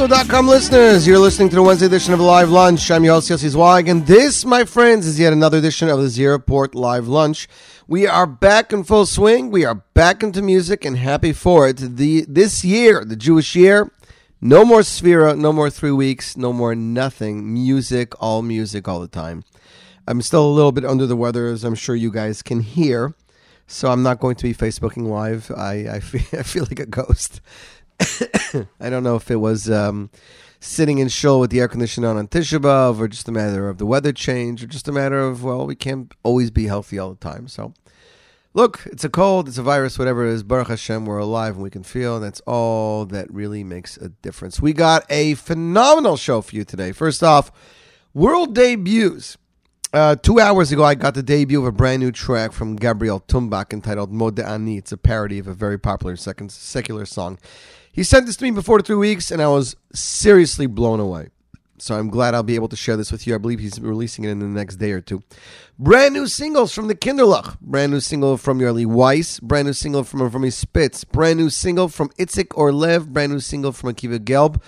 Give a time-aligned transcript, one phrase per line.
[0.00, 1.06] afternoon, listeners.
[1.08, 2.88] You're listening to the Wednesday edition of Live Lunch.
[2.88, 6.08] I'm your host, Yossi Zweig, and this, my friends, is yet another edition of the
[6.08, 7.48] Zero Port Live Lunch.
[7.88, 9.50] We are back in full swing.
[9.50, 11.78] We are back into music and happy for it.
[11.78, 13.90] The This year, the Jewish year,
[14.40, 17.52] no more Sefira, no more three weeks, no more nothing.
[17.52, 19.42] Music, all music, all the time.
[20.06, 23.14] I'm still a little bit under the weather, as I'm sure you guys can hear.
[23.66, 25.50] So I'm not going to be Facebooking live.
[25.54, 27.40] I, I, feel, I feel like a ghost.
[28.80, 30.10] I don't know if it was um,
[30.60, 33.68] sitting in shul with the air conditioner on on Tisha B'Av, or just a matter
[33.68, 36.98] of the weather change, or just a matter of well, we can't always be healthy
[36.98, 37.48] all the time.
[37.48, 37.74] So,
[38.54, 40.42] look, it's a cold, it's a virus, whatever it is.
[40.42, 44.08] Baruch Hashem, we're alive and we can feel, and that's all that really makes a
[44.08, 44.60] difference.
[44.60, 46.92] We got a phenomenal show for you today.
[46.92, 47.50] First off,
[48.14, 49.36] world debuts.
[49.90, 53.20] Uh, two hours ago, I got the debut of a brand new track from Gabriel
[53.20, 54.76] Tumbach entitled Mode Ani.
[54.76, 57.38] It's a parody of a very popular second secular song.
[57.98, 61.30] He sent this to me before three weeks, and I was seriously blown away.
[61.78, 63.34] So I'm glad I'll be able to share this with you.
[63.34, 65.20] I believe he's releasing it in the next day or two.
[65.80, 67.58] Brand new singles from the Kinderlach.
[67.60, 69.40] Brand new single from Yerli Weiss.
[69.40, 71.02] Brand new single from from Spitz.
[71.02, 73.08] Brand new single from Itzik Orlev.
[73.08, 74.62] Brand new single from Akiva Gelb.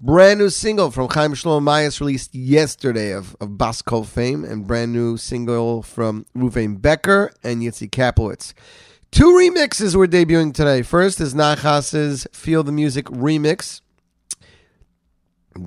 [0.00, 4.44] Brand new single from Chaim Shlomo Mayas released yesterday of, of Baskol fame.
[4.44, 8.54] And brand new single from Ruvain Becker and Yitzi Kaplowitz.
[9.10, 10.82] Two remixes were debuting today.
[10.82, 13.80] First is Nachas's Feel the Music remix,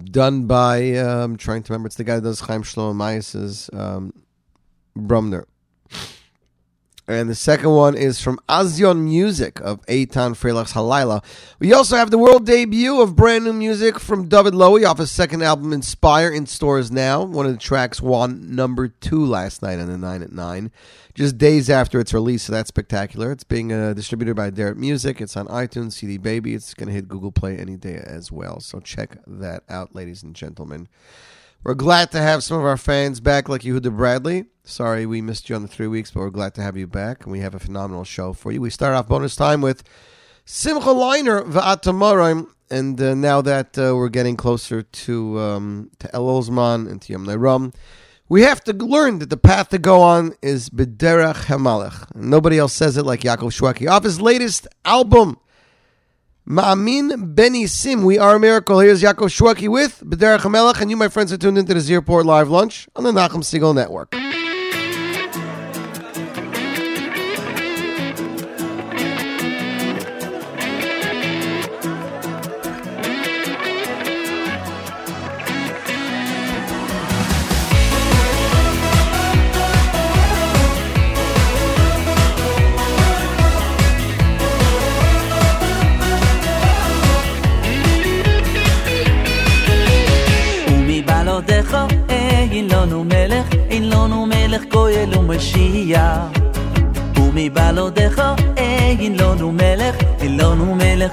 [0.05, 3.69] done by, uh, I'm trying to remember, it's the guy that does Chaim Shlomo Mayas's
[3.73, 4.13] um,
[4.95, 5.45] Brumner.
[7.12, 11.22] And the second one is from Azion Music of Eitan Freilach's Halayla.
[11.60, 15.12] We also have the world debut of brand new music from David Lowy off his
[15.12, 17.22] second album, Inspire, in stores now.
[17.24, 20.72] One of the tracks won number two last night on the 9 at 9,
[21.13, 23.34] just days after its release, so that's spectacular.
[23.34, 25.19] It's being uh, distributed by Aderet Music.
[25.19, 26.54] It's on iTunes, CD Baby.
[26.54, 28.62] It's going to hit Google Play any day as well.
[28.62, 30.88] So check that out, ladies and gentlemen.
[31.63, 34.46] We're glad to have some of our fans back, like Yehuda Bradley.
[34.63, 37.22] Sorry we missed you on the three weeks, but we're glad to have you back,
[37.22, 38.60] and we have a phenomenal show for you.
[38.60, 39.84] We start off bonus time with
[40.44, 46.44] Simcha Leiner Va'atamarim, and uh, now that uh, we're getting closer to um, to Elul
[46.50, 47.74] Zman and to Yom Ram,
[48.28, 52.16] we have to learn that the path to go on is B'derech Hamelech.
[52.16, 53.88] Nobody else says it like Yaakov Shwekey.
[53.88, 55.38] Off his latest album,
[56.47, 58.79] Ma'amin Beni Sim, We Are a Miracle.
[58.79, 62.25] Here's Yaakov Shwekey with B'derech Hamelech, and you, my friends, are tuned into the Zierport
[62.25, 64.15] Live Lunch on the Nachum Segal Network.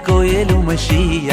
[0.07, 1.00] ကိုရဲ့လူမရှိ
[1.31, 1.33] ရ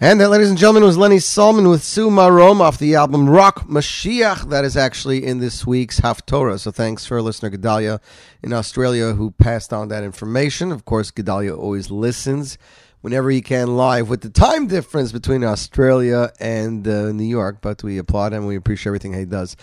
[0.00, 3.66] And that, ladies and gentlemen, was Lenny Solomon with Se'u Marom off the album Rock
[3.66, 4.48] Mashiach.
[4.48, 6.60] That is actually in this week's Haftorah.
[6.60, 7.98] So thanks for listener Gedalia
[8.40, 10.70] in Australia who passed on that information.
[10.70, 12.58] Of course, Gedalia always listens
[13.00, 17.58] whenever he can live with the time difference between Australia and uh, New York.
[17.60, 18.46] But we applaud him.
[18.46, 19.56] We appreciate everything he does.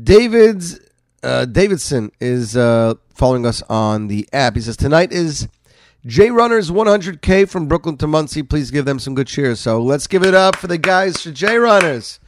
[0.00, 0.78] David's
[1.24, 4.54] uh, Davidson is uh, following us on the app.
[4.54, 5.48] He says tonight is
[6.04, 8.42] J Runners 100K from Brooklyn to Monsey.
[8.42, 9.60] Please give them some good cheers.
[9.60, 12.18] So let's give it up for the guys for J Runners.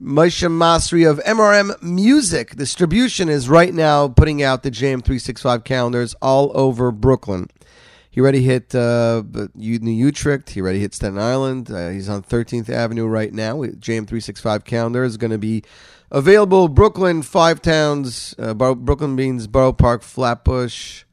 [0.00, 6.50] Moshe Masri of MRM Music Distribution is right now putting out the JM365 calendars all
[6.54, 7.50] over Brooklyn.
[8.10, 9.22] He already hit uh,
[9.54, 10.50] New Utrecht.
[10.50, 11.70] He already hit Staten Island.
[11.70, 13.56] Uh, he's on 13th Avenue right now.
[13.56, 15.62] JM365 calendar is going to be
[16.10, 16.68] available.
[16.68, 18.34] Brooklyn, five towns.
[18.38, 21.03] Uh, Brooklyn means Borough Park, Flatbush,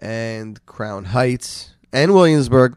[0.00, 2.76] and Crown Heights and Williamsburg.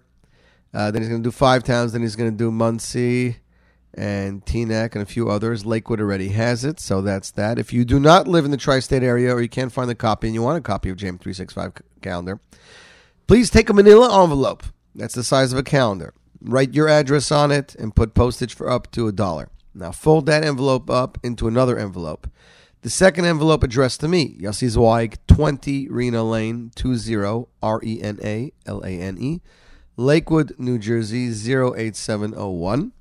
[0.74, 1.94] Uh, then he's going to do five towns.
[1.94, 3.38] Then he's going to do Monsey
[3.94, 5.66] and Teaneck and a few others.
[5.66, 7.60] Lakewood already has it, so that's that.
[7.60, 10.28] If you do not live in the tri-state area or you can't find the copy
[10.28, 12.40] and you want a copy of JM365 calendar,
[13.28, 14.64] please take a manila envelope.
[14.96, 16.14] That's the size of a calendar.
[16.42, 19.50] Write your address on it and put postage for up to a dollar.
[19.74, 22.28] Now fold that envelope up into another envelope.
[22.84, 28.20] The second envelope addressed to me, Yossi Zweig, 20 Rena Lane, 20 R E N
[28.22, 29.40] A L A N E,
[29.96, 32.92] Lakewood, New Jersey, 08701.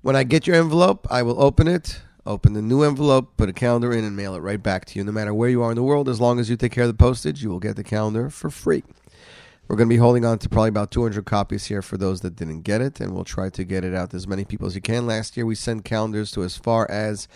[0.00, 3.52] When I get your envelope, I will open it, open the new envelope, put a
[3.52, 5.04] calendar in, and mail it right back to you.
[5.04, 6.88] No matter where you are in the world, as long as you take care of
[6.88, 8.82] the postage, you will get the calendar for free.
[9.68, 12.34] We're going to be holding on to probably about 200 copies here for those that
[12.34, 14.74] didn't get it, and we'll try to get it out to as many people as
[14.74, 15.06] you can.
[15.06, 17.28] Last year, we sent calendars to as far as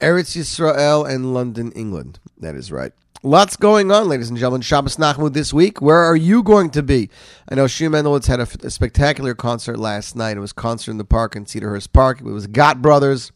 [0.00, 2.18] Eretz Yisrael and London, England.
[2.38, 2.92] That is right.
[3.22, 4.60] Lots going on, ladies and gentlemen.
[4.60, 5.80] Shabbos Nachamu this week.
[5.80, 7.08] Where are you going to be?
[7.48, 10.36] I know Shia Mendelowitz had a, spectacular concert last night.
[10.36, 12.20] It was concert in the park in Cedarhurst Park.
[12.20, 13.32] It was Gott Brothers,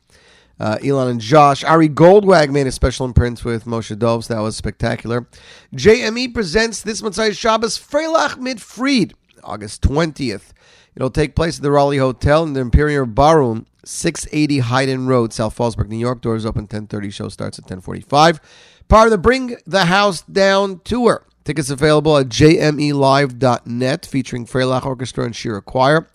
[0.60, 1.64] uh, Elon and Josh.
[1.64, 4.28] Ari Goldwag made a special appearance with Moshe Dovs.
[4.28, 5.26] That was spectacular.
[5.74, 10.52] JME presents this Motzai Shabbos Freilach mit Fried, August 20th.
[10.94, 15.56] It'll take place at the Raleigh Hotel in the Imperial Ballroom, 680 Hayden Road, South
[15.56, 16.20] Fallsburg, New York.
[16.20, 17.10] Doors open 10:30.
[17.10, 18.40] Show starts at 10:45.
[18.88, 21.26] Part of the Bring the House Down tour.
[21.44, 26.06] Tickets available at jmelive.net, featuring Freilach Orchestra and Shira Choir.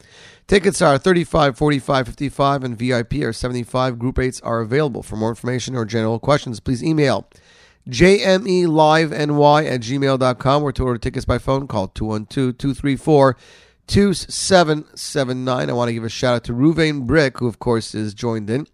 [0.47, 3.97] Tickets are 35, 45, 55, and VIP are 75.
[3.97, 5.01] Group rates are available.
[5.01, 7.27] For more information or general questions, please email
[7.89, 9.11] jmeliveny
[9.65, 13.37] at gmail.com or to order tickets by phone, call 212 234
[13.87, 15.69] 2779.
[15.69, 18.49] I want to give a shout out to Ruvain Brick, who, of course, is joined
[18.49, 18.67] in.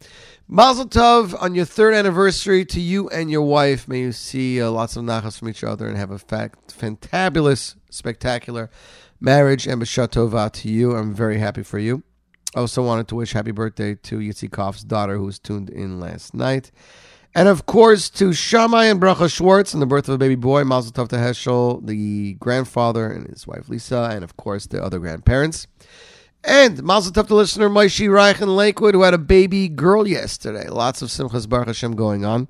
[0.47, 3.87] Mazel Tov on your third anniversary to you and your wife.
[3.87, 7.75] May you see uh, lots of nachas from each other and have a fact, fantabulous,
[7.89, 8.69] spectacular
[9.21, 10.95] marriage and b'shat tova to you.
[10.95, 12.03] I'm very happy for you.
[12.55, 16.33] I also wanted to wish happy birthday to Yitzikov's daughter, who was tuned in last
[16.33, 16.71] night.
[17.33, 20.65] And of course, to Shammai and Bracha Schwartz and the birth of a baby boy,
[20.65, 24.99] Mazel Tov to Heschel, the grandfather and his wife Lisa, and of course the other
[24.99, 25.65] grandparents.
[26.43, 30.67] And Mazel Tov to listener Maishi Reich in Lakewood, who had a baby girl yesterday.
[30.67, 32.49] Lots of Simchas Baruch Hashem going on.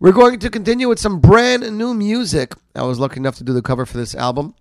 [0.00, 2.54] We're going to continue with some brand new music.
[2.74, 4.54] I was lucky enough to do the cover for this album.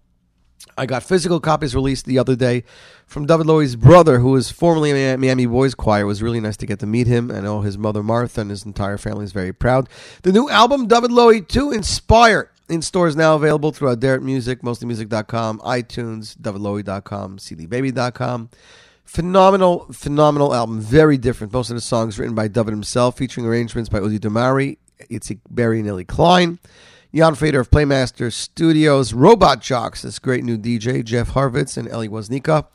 [0.77, 2.63] I got physical copies released the other day
[3.07, 6.01] from David Lowy's brother, who was formerly in Miami Boys Choir.
[6.01, 7.31] It was really nice to get to meet him.
[7.31, 9.89] I know his mother Martha and his entire family is very proud.
[10.21, 15.59] The new album, David Lowy 2 Inspire, in stores now available through Aderet Music, mostlymusic.com,
[15.59, 18.49] iTunes, davidlowy.com, cdbaby.com.
[19.05, 20.81] Phenomenal, phenomenal album.
[20.81, 21.53] Very different.
[21.53, 24.77] Most of the songs written by David himself, featuring arrangements by Udi Damari,
[25.09, 26.59] Itzik Berry, and Ellie Klein.
[27.13, 32.07] Jan Fader of Playmaster Studios, Robot Jocks, this great new DJ, Jeff Harvitz and Eli
[32.07, 32.67] Woznika.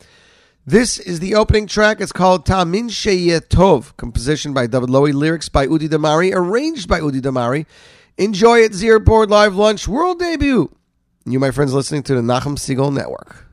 [0.65, 2.01] This is the opening track.
[2.01, 6.99] It's called Tamin Sheyeh Tov, composition by David Lowy, lyrics by Udi Damari, arranged by
[6.99, 7.67] Udi Damari.
[8.17, 10.75] Enjoy it, Zierport Live Lunch World Debut.
[11.25, 13.45] You, my friends, listening to the Nachum Segal Network.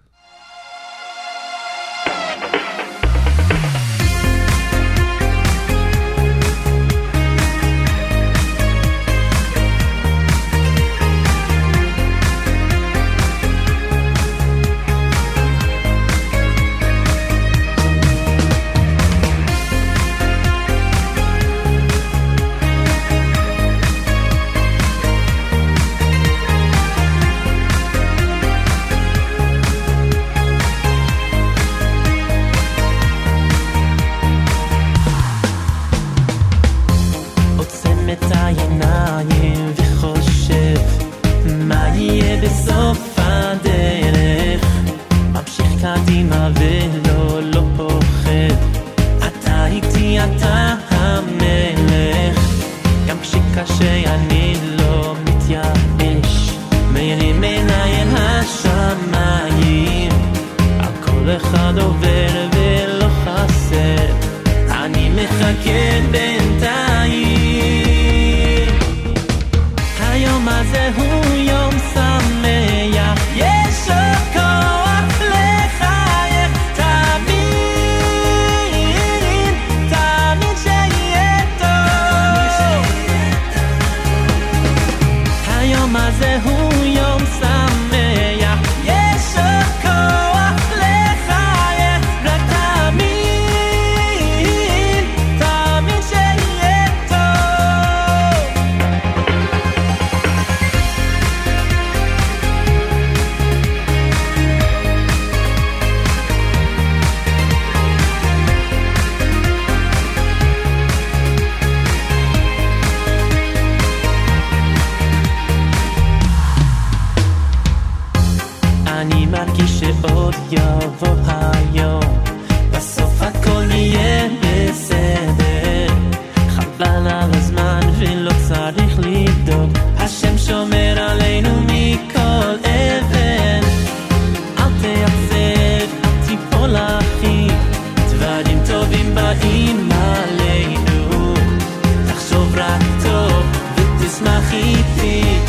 [144.20, 145.39] תשמח איתי.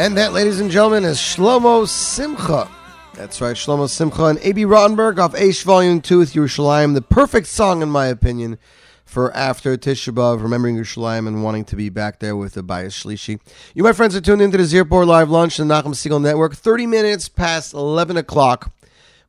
[0.00, 2.70] And that, ladies and gentlemen, is Shlomo Simcha.
[3.12, 4.64] That's right, Shlomo Simcha and A.B.
[4.64, 6.94] Rottenberg off Aish Volume 2 with Yerushalayim.
[6.94, 8.56] The perfect song, in my opinion,
[9.04, 13.04] for after Tisha B'Av, remembering Yerushalayim and wanting to be back there with the Bias
[13.04, 13.40] Shlishi.
[13.74, 16.54] You, my friends, are tuned into the Zierport Live Lunch the Nachum Segal Network.
[16.54, 18.72] 30 minutes past 11 o'clock.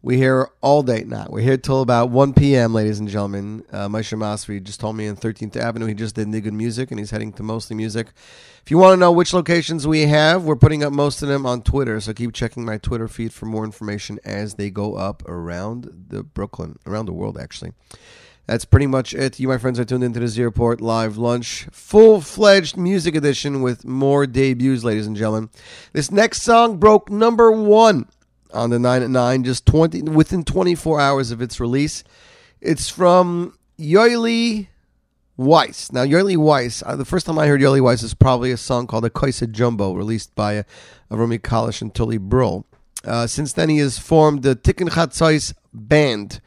[0.04, 1.28] We're here all day now.
[1.30, 3.64] We're here till about 1 p.m., ladies and gentlemen.
[3.72, 7.12] Uh, Masri just told me in 13th Avenue he just did Nigun Music, and he's
[7.12, 8.08] heading to Mostly Music.
[8.66, 11.46] If you want to know which locations we have, we're putting up most of them
[11.46, 15.22] on Twitter, so keep checking my Twitter feed for more information as they go up
[15.30, 17.74] around the Brooklyn, around the world, actually.
[18.48, 19.40] That's pretty much it.
[19.40, 23.86] You, my friends, are tuned into the Zierport Live Lunch, full fledged music edition with
[23.86, 25.52] more debuts, ladies and gentlemen.
[25.94, 28.08] This next song broke number one
[28.54, 32.04] on the 9 at 9, just 20 within 24 hours of its release.
[32.60, 34.68] It's from Yoeli
[35.38, 35.92] Weiss.
[35.92, 38.88] Now, Yoeli Weiss, uh, the first time I heard Yoeli Weiss is probably a song
[38.88, 40.64] called A Kaisa Jumbo, released by uh,
[41.10, 42.66] Rumi Kalish and Tully Brill.
[43.04, 46.42] Uh, since then, he has formed the Tikkun Chatzais Band.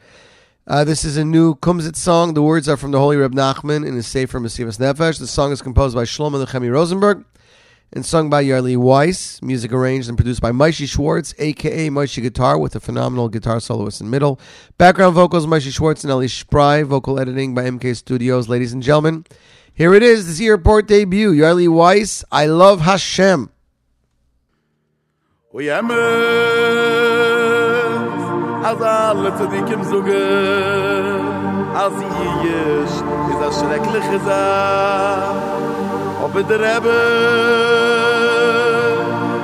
[0.67, 2.33] Uh, this is a new Kumzit song.
[2.33, 5.19] The words are from the Holy Reb Nachman in his Sefer Meshivas Nefesh.
[5.19, 7.23] The song is composed by Shlomo Nechemi Rosenberg
[7.93, 9.41] and sung by Yoeli Weiss.
[9.41, 14.01] Music arranged and produced by Maishi Schwartz, aka Maishi Guitar, with a phenomenal guitar soloist
[14.01, 14.39] in middle.
[14.77, 16.83] Background vocals Maishi Schwartz and Eli Spry.
[16.83, 18.49] Vocal editing by MK Studios.
[18.49, 19.25] Ladies and gentlemen,
[19.73, 20.27] here it is.
[20.27, 21.33] This airport debut.
[21.33, 22.23] Yoeli Weiss.
[22.31, 23.49] I love Hashem.
[28.65, 29.31] Alle
[36.25, 36.99] Ob der Rebbe,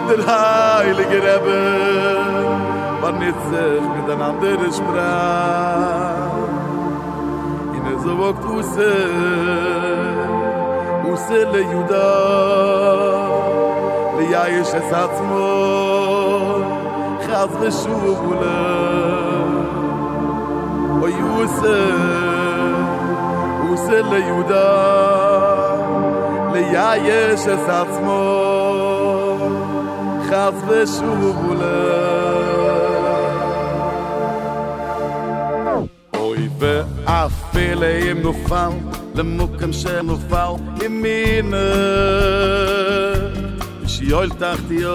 [0.09, 1.59] der heilige Rebbe,
[3.01, 6.39] war nicht sich mit einer anderen Sprache.
[7.75, 8.93] In der Zawok Usse,
[11.11, 12.09] Usse le Juda,
[14.17, 15.49] le Yayish es Atzmo,
[17.25, 18.59] Chaz Veshuv Ule,
[21.03, 21.79] O Yuse,
[23.61, 25.10] Tuse le Juda, Tuse le Juda,
[26.53, 28.51] ליא יש את עצמו
[30.29, 32.11] חס ושובולה
[36.13, 38.69] אוי ואפילה אם נופל
[39.15, 40.51] למוקם שנופל
[40.83, 41.57] ימינה
[43.87, 44.91] שיועל תחתיו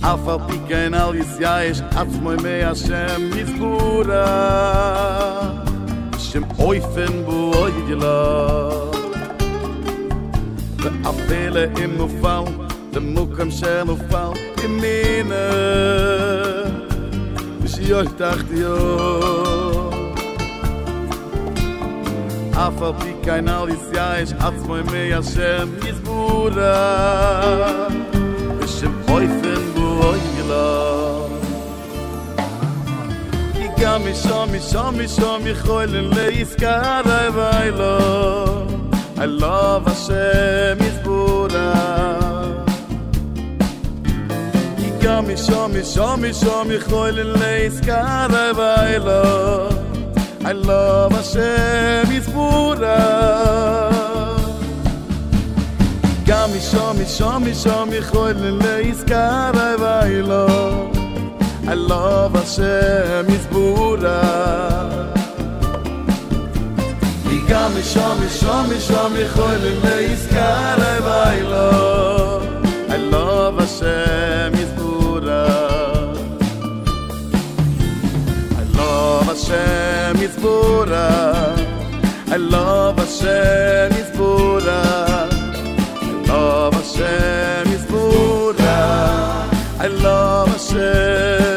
[0.00, 4.28] אף על פי כן על יסייה יש עצמו ימי השם מזכורה
[6.28, 8.18] shim eufen boi di la
[10.82, 12.44] de apelle im no fau
[12.92, 14.32] de mo kam schem uf fau
[14.64, 15.46] in mine.
[17.60, 18.76] Bis i euch dacht jo
[22.64, 26.76] af ob ik kein all is ja is af moi me ja schem is bura
[28.74, 30.18] schem eufen boi
[33.80, 37.94] ka mi sho mi sho mi sho mi khol en le iskar ay lo
[39.24, 40.24] i love a she
[40.80, 41.68] mi zbura
[44.78, 49.22] ki ka mi sho mi sho mi sho mi khol le iskar ay lo
[50.50, 51.50] i love a she
[52.10, 52.98] mi zbura
[56.28, 59.56] ka mi sho mi sho mi sho mi khol le iskar
[59.96, 60.46] ay lo
[61.70, 64.20] I love Hashem Yisbura
[67.28, 71.68] Yiga misho misho misho micho Elim meizkar ay bailo
[72.88, 73.58] I love.
[73.60, 75.44] Hashem Yisbura
[78.60, 81.06] I love Hashem Yisbura
[82.32, 84.80] I love Hashem Yisbura
[86.00, 88.76] I love Hashem Yisbura
[89.80, 91.47] I love Hashem.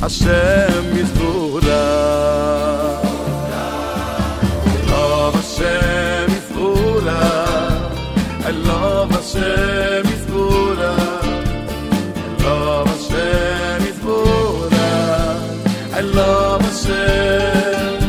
[0.00, 1.82] Hashem is Buddha.
[4.64, 7.22] I love Hashem is.
[8.46, 10.24] I love Hashem is.
[12.28, 13.38] I love Hashem.
[15.98, 18.00] I love Hashem.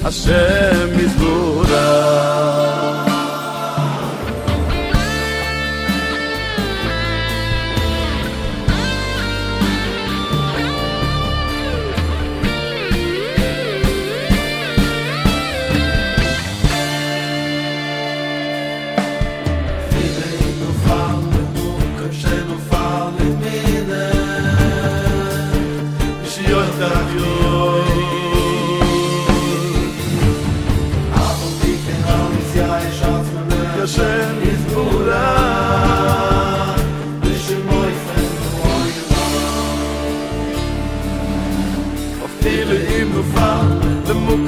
[0.00, 1.17] Hashem is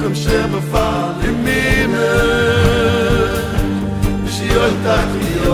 [0.00, 2.06] Mukem Shem Fall, im Mine.
[4.30, 5.52] שיול תחתיו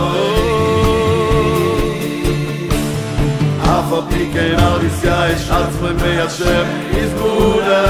[3.63, 7.83] אף על פי כן על ישראל יש עצמי מי השם יזבורה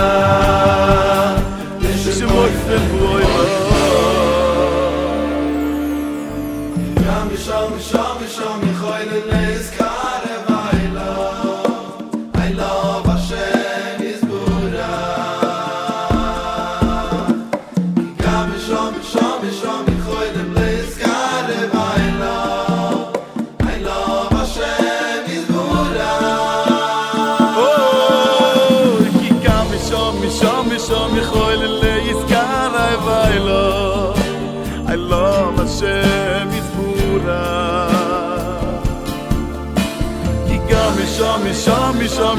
[1.97, 2.96] ששמו יפן בוי גם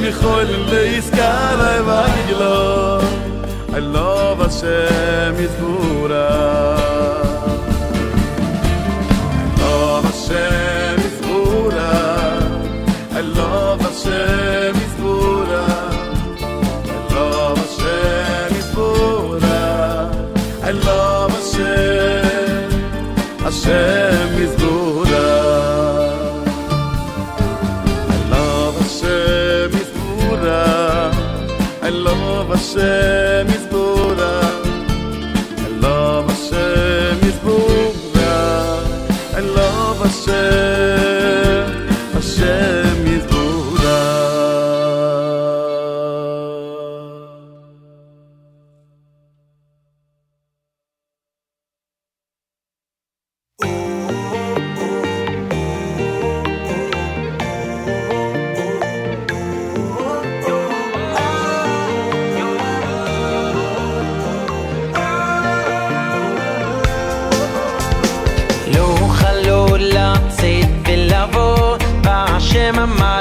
[0.08, 2.98] משם יכול להזכר ואילו
[3.70, 6.28] I love Hashem is Buddha
[9.36, 11.92] I love Hashem is Buddha
[13.18, 15.66] I love Hashem is Buddha
[16.94, 19.60] I love Hashem is Buddha
[20.68, 22.70] I love Hashem.
[23.44, 23.97] Hashem
[72.68, 73.17] in my mind.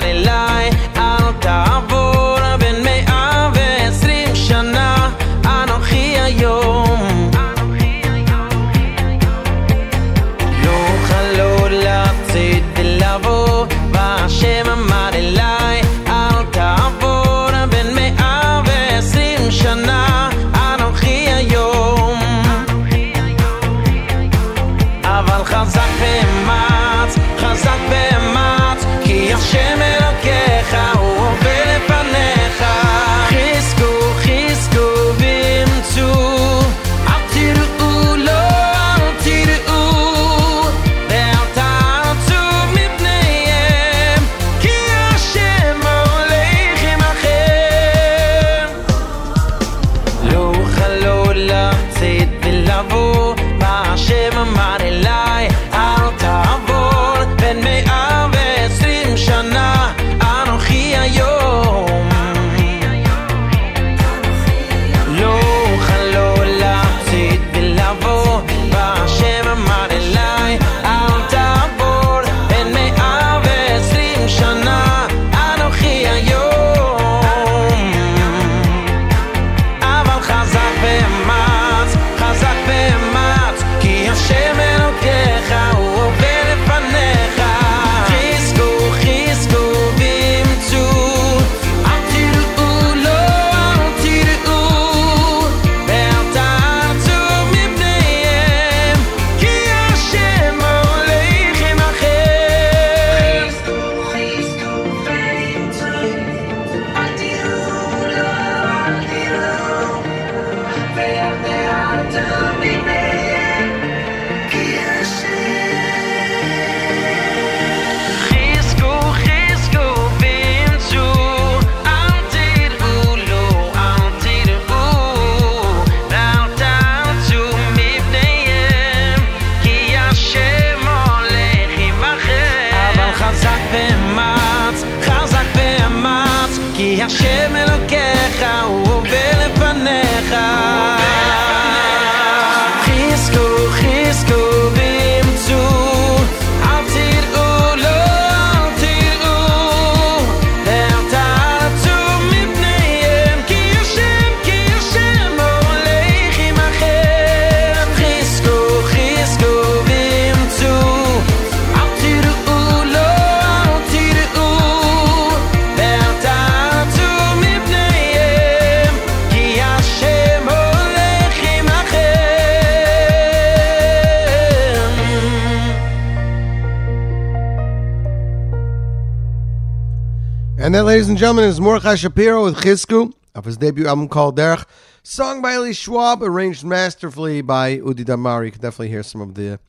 [181.17, 184.67] And gentlemen, is Mordechai Shapiro with Chizku of his debut album called Derech.
[185.01, 188.45] Song by Eli Schwab, arranged masterfully by Udi Damar.
[188.45, 189.59] You can definitely hear some of the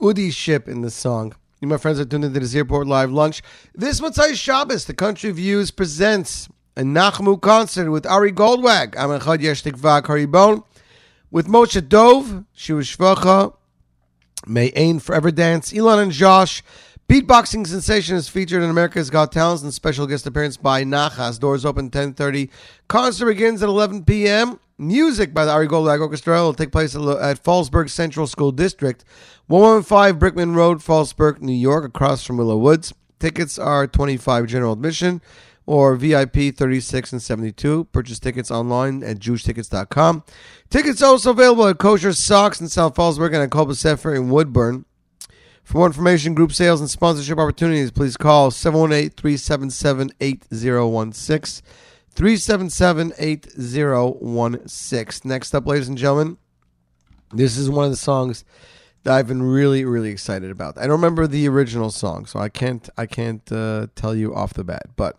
[0.00, 1.34] Udi ship in this song.
[1.60, 3.42] You, my friends, are tuned into this airport live lunch.
[3.74, 10.00] This Matzai Shabbos, the Country Views presents a Nachamu concert with Ari Goldwag, Amenchad Yeshtikva
[10.00, 10.64] Karibon,
[11.30, 13.52] with Moshe Dove, Shua Shvacha,
[14.46, 16.62] May Ain Forever Dance, Elon and Josh.
[17.08, 21.38] Beatboxing sensation is featured in America's Got Talents and special guest appearance by Nachas.
[21.38, 22.50] Doors open 10.30.
[22.88, 24.58] Concert begins at 11 p.m.
[24.76, 29.04] Music by the Ari Goldwag Orchestra will take place at at Fallsburg Central School District,
[29.46, 32.92] 115 Brickman Road, Fallsburg, New York, across from Willow Woods.
[33.20, 35.22] Tickets are 25 general admission
[35.64, 37.84] or VIP 36 and 72.
[37.84, 40.24] Purchase tickets online at jewishtickets.com.
[40.70, 44.84] Tickets also available at Kosher Socks in South Fallsburg and at Kolba Sefer in Woodbourne.
[45.66, 51.66] For more information, group sales, and sponsorship opportunities, please call 718 377 8016.
[52.12, 55.28] 377 8016.
[55.28, 56.36] Next up, ladies and gentlemen,
[57.32, 58.44] this is one of the songs
[59.02, 60.78] that I've been really, really excited about.
[60.78, 64.54] I don't remember the original song, so I can't, I can't uh, tell you off
[64.54, 64.90] the bat.
[64.94, 65.16] But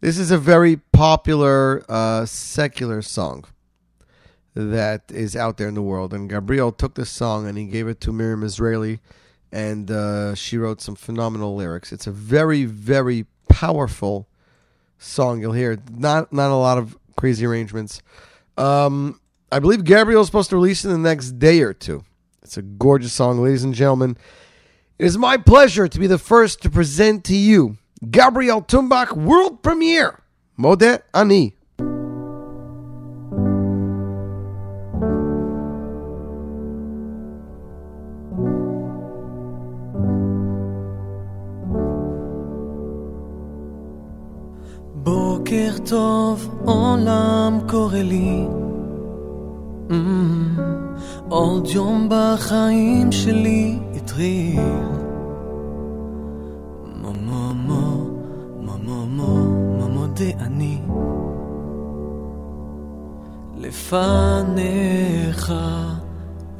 [0.00, 3.46] this is a very popular uh, secular song
[4.54, 6.14] that is out there in the world.
[6.14, 9.00] And Gabriel took this song and he gave it to Miriam Israeli,
[9.52, 11.92] and uh, she wrote some phenomenal lyrics.
[11.92, 14.28] It's a very, very powerful
[14.98, 15.40] song.
[15.40, 18.02] You'll hear not not a lot of crazy arrangements.
[18.56, 22.04] Um, I believe Gabriel's supposed to release it in the next day or two.
[22.42, 24.16] It's a gorgeous song, ladies and gentlemen.
[24.98, 27.78] It is my pleasure to be the first to present to you
[28.10, 30.20] Gabriel Tumbach world premiere.
[30.58, 31.56] Modeh Ani.
[45.84, 48.46] טוב, עולם קורא לי.
[49.88, 49.92] Mm,
[51.28, 54.60] עוד יום בחיים שלי התחיל.
[57.02, 58.06] מו מו מו,
[58.60, 59.36] מו מו מו,
[59.78, 60.78] מו מודה אני.
[63.58, 65.52] לפניך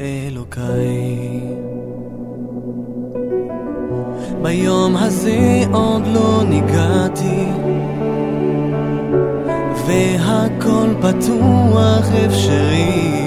[0.01, 1.41] אלוקיי.
[4.43, 7.47] ביום הזה עוד לא ניגעתי,
[9.87, 13.23] והכל פתוח אפשרי.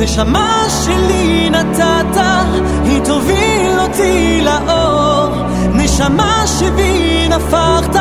[0.00, 2.20] נשמה שלי נתת,
[2.84, 5.28] היא תוביל אותי לאור.
[5.74, 7.96] נשמה שבי נפחת,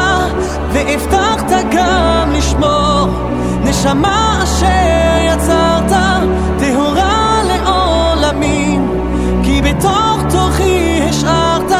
[0.74, 3.08] והבטחת גם לשמור.
[3.80, 5.92] נשמה אשר יצרת,
[6.60, 8.92] טהורה לעולמים.
[9.44, 11.72] כי בתוך תוכי השארת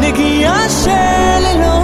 [0.00, 1.81] נגיעה של אלוקים.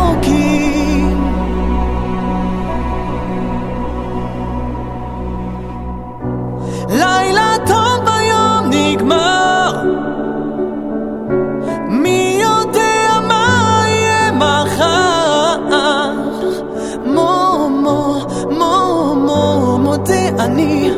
[20.59, 20.91] אני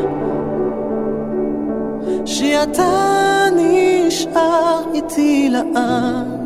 [2.25, 6.41] שאתה נשאר איתי לעד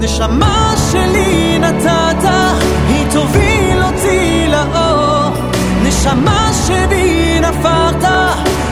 [0.00, 2.28] נשמה שלי נתת,
[2.88, 5.30] היא תוביל אותי לאור.
[5.82, 8.08] נשמה שבי נפחת,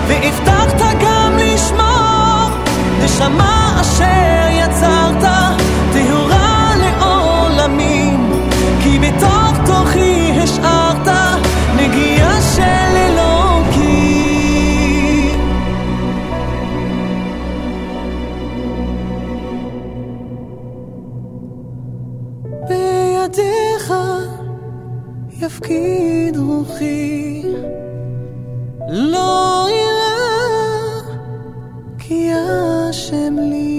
[0.07, 2.49] והבטחת גם לשמור.
[3.05, 5.25] נשמה אשר יצרת,
[5.93, 8.33] טהורה לעולמים.
[8.83, 10.22] כי בתוך תוכי
[25.63, 27.43] יפקיד רוחי,
[28.89, 31.01] לא יראה
[31.99, 33.72] כי השם לי.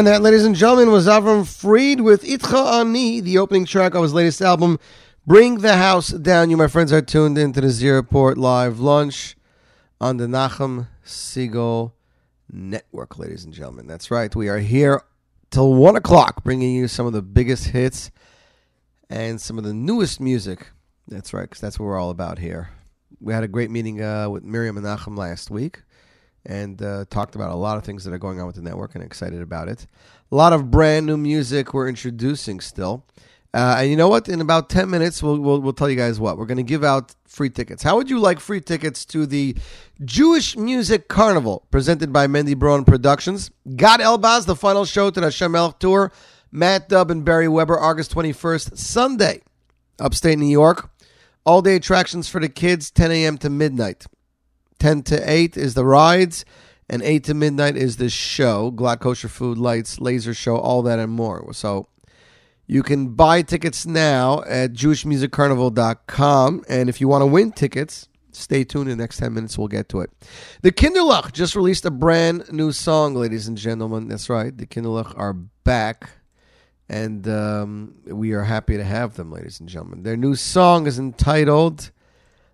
[0.00, 4.02] And that, ladies and gentlemen, was Avram Fried with Itcha Ani, the opening track of
[4.02, 4.78] his latest album,
[5.26, 6.48] Bring the House Down.
[6.48, 9.36] You, my friends, are tuned into the Zierport Live Lunch
[10.00, 11.92] on the Nachum Segal
[12.50, 13.86] Network, ladies and gentlemen.
[13.86, 14.34] That's right.
[14.34, 15.02] We are here
[15.50, 18.10] till 1 o'clock, bringing you some of the biggest hits
[19.10, 20.68] and some of the newest music.
[21.08, 22.70] That's right, because that's what we're all about here.
[23.20, 25.82] We had a great meeting uh, with Miriam and Nachum last week
[26.46, 28.94] and uh, talked about a lot of things that are going on with the network
[28.94, 29.86] and excited about it.
[30.32, 33.04] A lot of brand new music we're introducing still.
[33.52, 34.28] Uh, and you know what?
[34.28, 36.38] In about 10 minutes, we'll, we'll, we'll tell you guys what.
[36.38, 37.82] We're going to give out free tickets.
[37.82, 39.56] How would you like free tickets to the
[40.04, 43.50] Jewish Music Carnival presented by Mendy Braun Productions?
[43.74, 46.12] Gad Elbaz, the final show to the Hashem Melech Tour.
[46.52, 49.42] Matt Dubb and Barry Weber, August 21st, Sunday,
[50.00, 50.90] upstate New York.
[51.44, 53.38] All day attractions for the kids, 10 a.m.
[53.38, 54.06] to midnight.
[54.80, 56.44] 10 to 8 is the rides,
[56.88, 58.70] and 8 to midnight is the show.
[58.70, 61.52] Glad Kosher Food, Lights, Laser Show, all that and more.
[61.52, 61.86] So
[62.66, 66.64] you can buy tickets now at jewishmusiccarnival.com.
[66.68, 68.90] And if you want to win tickets, stay tuned.
[68.90, 70.10] In the next 10 minutes, we'll get to it.
[70.62, 74.08] The Kinderlach just released a brand new song, ladies and gentlemen.
[74.08, 74.56] That's right.
[74.56, 76.10] The Kinderlach are back.
[76.88, 80.02] And um, we are happy to have them, ladies and gentlemen.
[80.02, 81.92] Their new song is entitled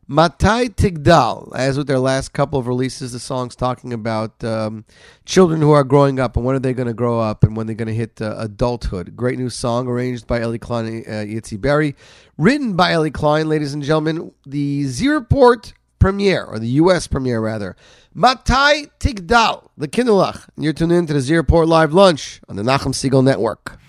[0.09, 4.85] Matai Tigdal, as with their last couple of releases, the song's talking about um,
[5.25, 7.67] children who are growing up and when are they going to grow up and when
[7.67, 9.17] they're going to hit uh, adulthood.
[9.17, 11.97] Great new song arranged by Ellie Klein uh, Yitzi Berry,
[12.39, 14.33] written by Ellie Klein, ladies and gentlemen.
[14.47, 17.09] The Zierport premiere, or the U.S.
[17.09, 17.75] premiere rather.
[18.15, 20.47] Matai Tigdal, the Kinderlach.
[20.55, 23.81] And you're tuned in to the Zierport Live Lunch on the Nachum Segal Network.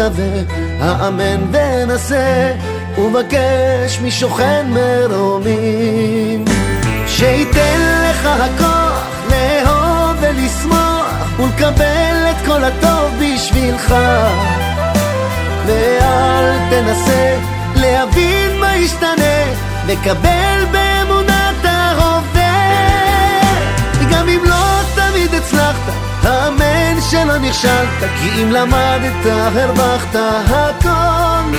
[0.07, 0.43] קום וקווה,
[0.81, 2.53] האמן ונסה,
[2.99, 6.45] ובקש משוכן מרומים.
[7.07, 13.95] שייתן לך הכוח לאהוב ולשמוח, ולקבל את כל הטוב בשבילך.
[15.67, 17.39] ואל תנסה
[17.77, 19.43] להבין מה ישתנה,
[19.87, 22.57] וקבל באמונת ההווה.
[24.11, 26.06] גם אם לא תמיד הצלחת,
[26.47, 31.57] האמן שלא נכשלת, כי אם למדת הרווחת הכל.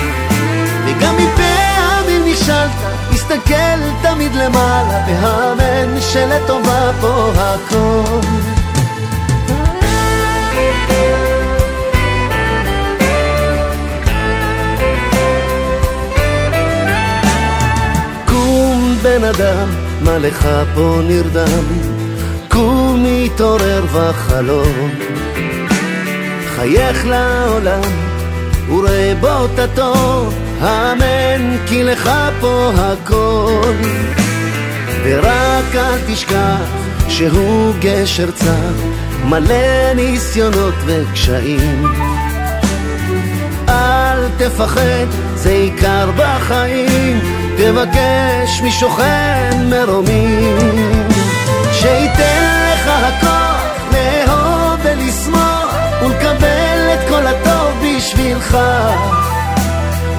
[0.86, 2.70] וגם אם פעמים נכשלת,
[3.10, 8.20] תסתכל תמיד למעלה, והאמן שלטובה פה הכל.
[19.02, 19.68] בן אדם,
[20.02, 21.97] מה לך פה נרדם?
[23.34, 24.90] מתעורר בחלום.
[26.56, 27.90] חייך לעולם,
[28.68, 32.10] וראה בו את הטוב, האמן כי לך
[32.40, 33.72] פה הכל.
[35.04, 36.68] ורק אל תשכח
[37.08, 38.72] שהוא גשר צר,
[39.24, 41.86] מלא ניסיונות וקשיים.
[43.68, 47.20] אל תפחד, זה עיקר בחיים,
[47.56, 50.58] תבקש משוכן מרומים.
[51.72, 52.57] שייתן
[53.04, 58.58] הכוח לאהוב ולשמוח, ולקבל את כל הטוב בשבילך.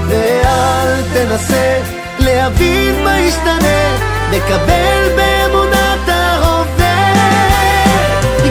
[0.07, 1.81] ואל תנסה
[2.19, 3.97] להבין מה ישתנה,
[4.31, 7.13] לקבל באמונת ההווה.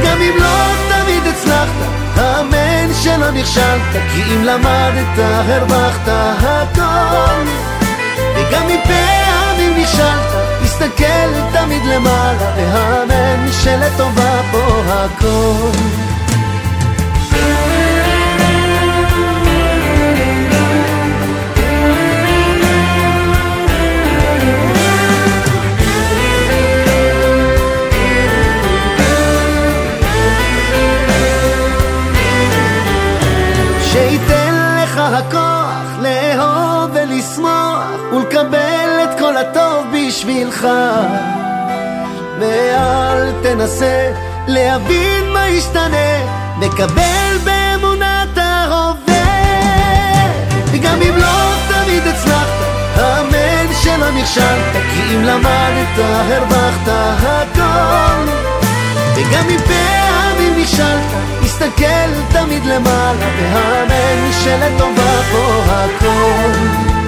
[0.05, 0.57] גם אם לא
[0.89, 1.69] תמיד הצלחת,
[2.17, 7.45] האמן שלא נכשלת, כי אם למדת הרווחת הכל.
[8.37, 10.48] וגם אם פעמים נכשלת,
[10.79, 15.79] תסתכל תמיד למעלה, והאמן שלטובה פה הכל.
[35.11, 38.68] הכוח לאהוב ולשמוח ולקבל
[39.41, 40.69] הטוב בשבילך.
[42.41, 44.13] ואל תנסה
[44.47, 46.39] להבין מה ישתנה.
[46.59, 49.29] נקבל באמונת ההווה
[50.73, 52.49] וגם אם לא תמיד הצלחת
[52.97, 56.89] האמן שלא נכשלת כי אם למדת הרווחת
[57.23, 58.33] הכל.
[59.15, 61.05] וגם אם פעמים נכשלת,
[61.43, 67.08] תסתכל תמיד למעלה, והאמן שלטובה פה הכל.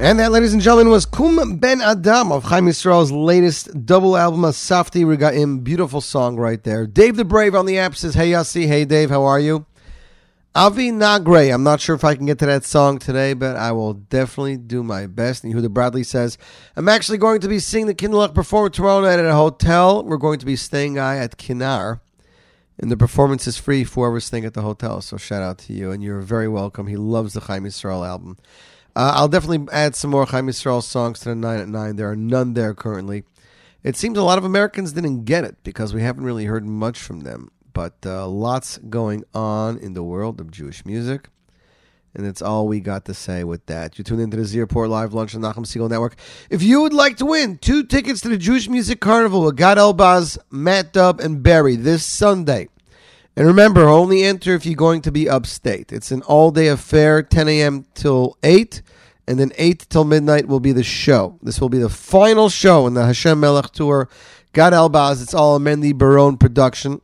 [0.00, 4.40] And that, ladies and gentlemen, was Kum Ben Adam of Chaim Yisrael's latest double album,
[4.50, 5.62] Safti Regaim.
[5.62, 6.86] Beautiful song right there.
[6.86, 9.66] Dave the Brave on the app says, Hey Yossi, hey Dave, how are you?
[10.54, 13.72] Avi Nagre, I'm not sure if I can get to that song today, but I
[13.72, 15.44] will definitely do my best.
[15.44, 16.38] And Yehuda Bradley says,
[16.76, 20.02] I'm actually going to be seeing the Kinderlach perform tomorrow night at a hotel.
[20.02, 22.00] We're going to be staying I at Kinar.
[22.78, 25.02] And the performance is free for whoever's staying at the hotel.
[25.02, 25.90] So shout out to you.
[25.90, 26.86] And you're very welcome.
[26.86, 28.38] He loves the Chaim Yisrael album.
[28.96, 31.96] Uh, I'll definitely add some more Chaim Yisrael songs to the 9 at 9.
[31.96, 33.24] There are none there currently.
[33.82, 36.98] It seems a lot of Americans didn't get it because we haven't really heard much
[36.98, 37.50] from them.
[37.72, 41.28] But uh, lots going on in the world of Jewish music.
[42.14, 43.96] And that's all we got to say with that.
[43.96, 46.16] You tune into the Zierport Live Lunch on Nachum Segal Network.
[46.50, 49.78] If you would like to win two tickets to the Jewish Music Carnival with Gad
[49.78, 52.68] Elbaz, Matt Dubb, and Barry this Sunday.
[53.40, 55.94] And remember, only enter if you're going to be upstate.
[55.94, 57.86] It's an all day affair, 10 a.m.
[57.94, 58.82] till 8,
[59.26, 61.38] and then 8 till midnight will be the show.
[61.42, 64.10] This will be the final show in the Hashem Melech tour.
[64.52, 67.00] Gad Elbaz, it's all a Mendy Barone production.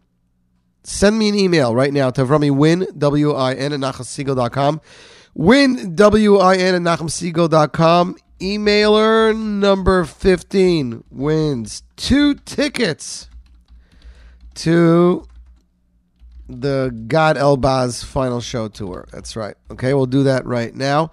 [0.82, 4.82] Send me an email right now to Avrami Win, W-I-N, at nachumsegal.com.
[5.32, 8.16] Win, W-I-N, at nachumsegal.com.
[8.40, 13.30] Emailer number 15 wins two tickets
[14.56, 15.26] to
[16.48, 19.06] the Gad Elbaz final show tour.
[19.12, 19.56] That's right.
[19.70, 21.10] Okay, we'll do that right now.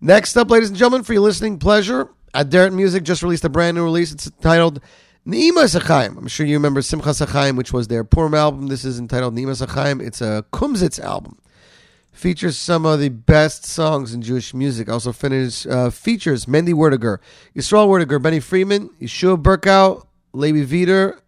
[0.00, 3.76] Next up, ladies and gentlemen, for your listening pleasure, Aderet Music just released a brand
[3.76, 4.12] new release.
[4.12, 4.80] It's titled
[5.26, 6.16] Neima Sachaim.
[6.16, 8.68] I'm sure you remember Simcha Sachaim, which was their Purim album.
[8.68, 10.00] This is entitled Neima Sachaim.
[10.00, 11.38] It's a Kumsitz album.
[12.12, 14.88] Features some of the best songs in Jewish music.
[14.88, 17.18] Also finish, uh, features Mendy Werdiger,
[17.54, 21.18] Yisrael Werdiger, Benny Friedman, Yeshua Burkow, Levi Vider,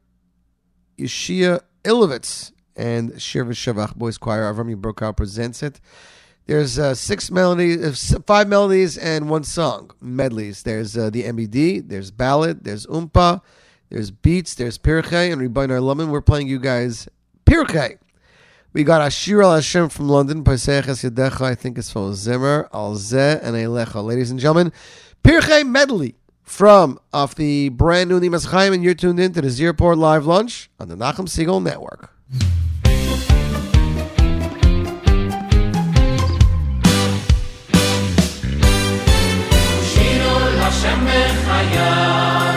[0.98, 4.50] Yeshia Ilovitz, and Shir V'Shavach Boys Choir.
[4.50, 5.80] Avrami Burkow presents it.
[6.46, 10.62] There's uh, six melodies, uh, five melodies, and one song medleys.
[10.62, 13.42] There's uh, the MBD, there's ballad, there's umpa,
[13.90, 16.10] there's beats, there's pirchei, and Rebbein Laman.
[16.10, 17.06] We're playing you guys
[17.44, 17.98] pirchei.
[18.72, 23.56] We got Ashir al Hashem from London, I think it's from Zimmer, Al Zeh, and
[23.56, 24.02] Eilecha.
[24.02, 24.72] Ladies and gentlemen,
[25.22, 29.48] pirchei medley from off the brand new Nimas Chaim, and you're tuned in to the
[29.48, 32.10] Zierport Live Lunch on the Nachum Segal Network.
[41.74, 42.52] nhờ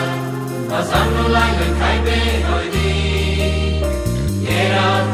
[0.68, 3.12] và sáng lai người khai bê hồi đi.
[4.44, 5.11] Nghe đâu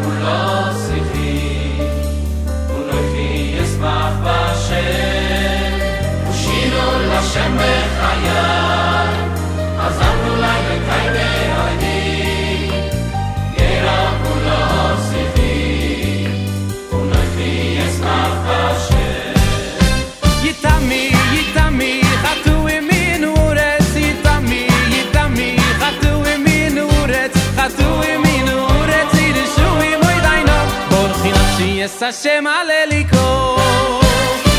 [31.88, 33.24] es Hashem aleliko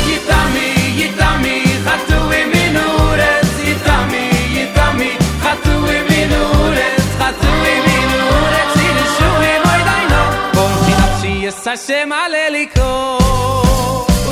[0.09, 0.67] Yitami,
[0.99, 1.55] yitami,
[1.85, 4.23] chatu imin uretz Yitami,
[4.55, 5.09] yitami,
[5.43, 10.21] chatu imin uretz Chatu imin uretz Yidishu imoy daino.
[10.55, 12.89] Borchi nafshi es Hashem aleliko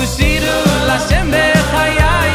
[0.02, 0.58] Ushiru
[0.90, 2.27] Lashem bechayai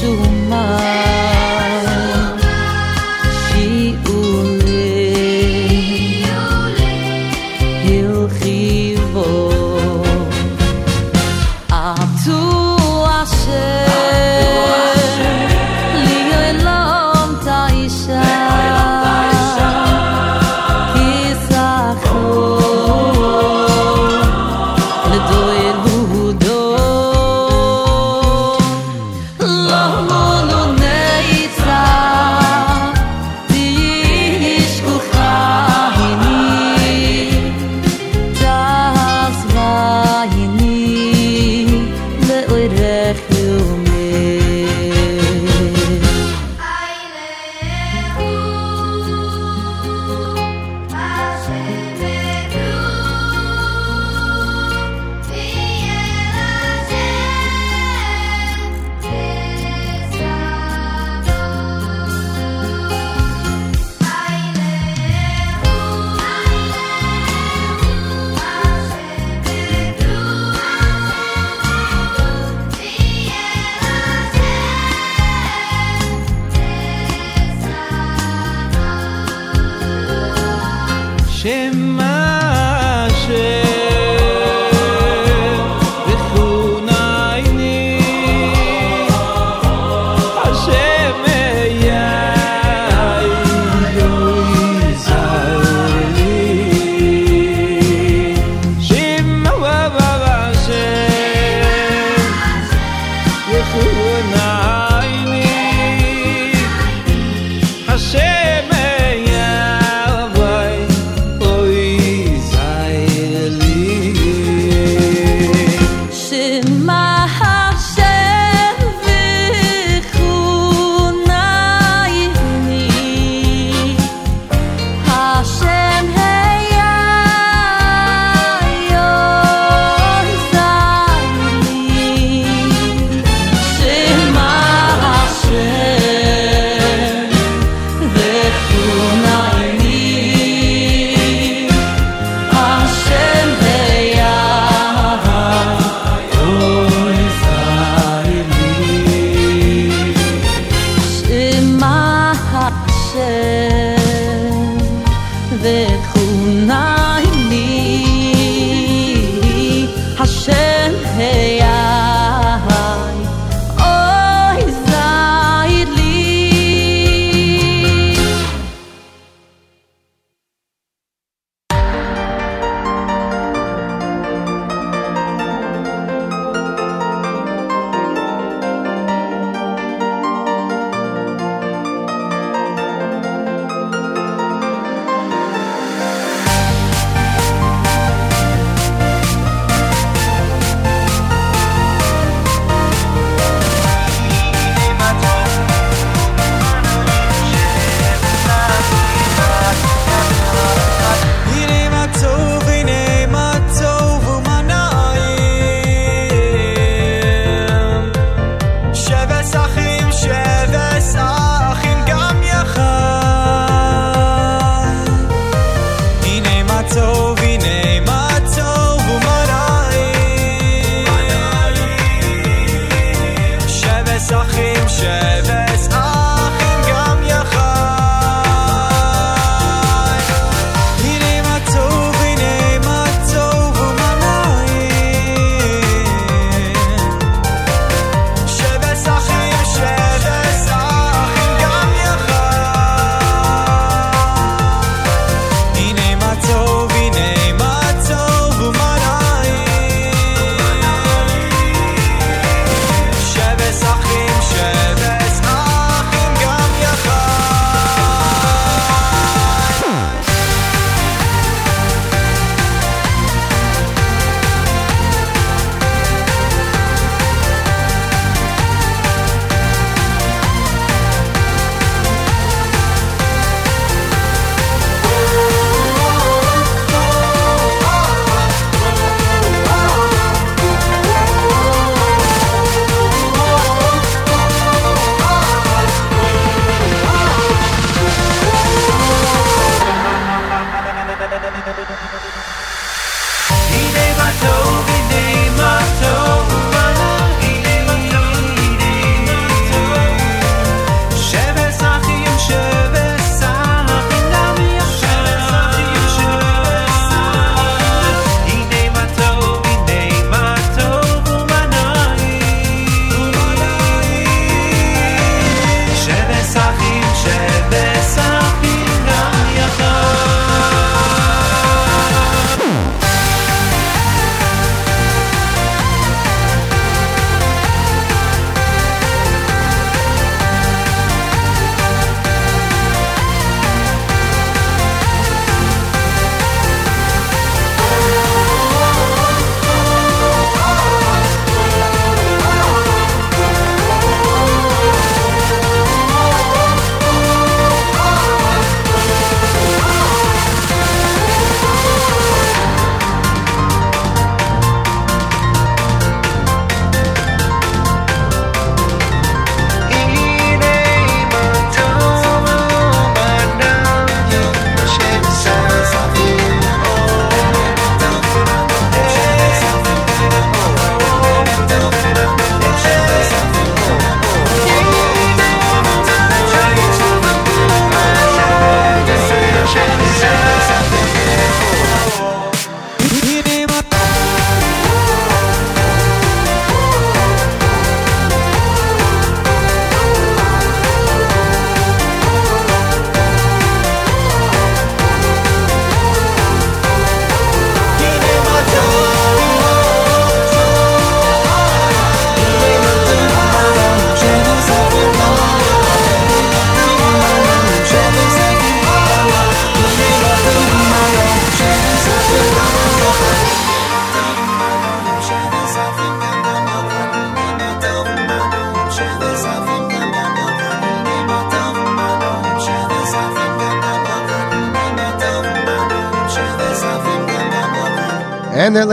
[0.00, 0.14] Too
[0.48, 0.97] much.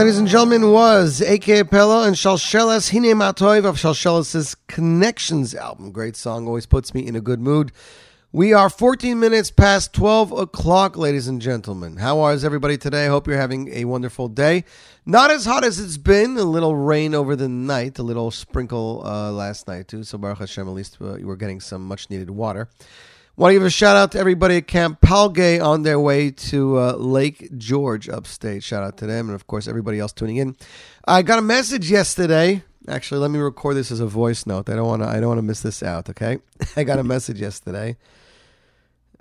[0.06, 1.64] Ladies and gentlemen, was A.K.
[1.64, 5.90] Pella and Shalshelas Hine Matoiv of Shalshelas' Connections album.
[5.90, 7.72] Great song, always puts me in a good mood.
[8.30, 11.96] We are 14 minutes past 12 o'clock, ladies and gentlemen.
[11.96, 13.06] How is everybody today?
[13.06, 14.64] I hope you're having a wonderful day.
[15.04, 19.02] Not as hot as it's been, a little rain over the night, a little sprinkle
[19.04, 20.04] uh, last night, too.
[20.04, 22.68] So, Baruch Hashem, at least uh, you were getting some much needed water.
[23.38, 26.78] Want to give a shout out to everybody at Camp Palgay on their way to
[26.78, 28.62] uh, Lake George upstate.
[28.62, 30.56] Shout out to them, and of course, everybody else tuning in.
[31.04, 32.62] I got a message yesterday.
[32.88, 34.70] Actually, let me record this as a voice note.
[34.70, 35.08] I don't want to.
[35.08, 36.08] I don't want to miss this out.
[36.10, 36.38] Okay,
[36.76, 37.96] I got a message yesterday.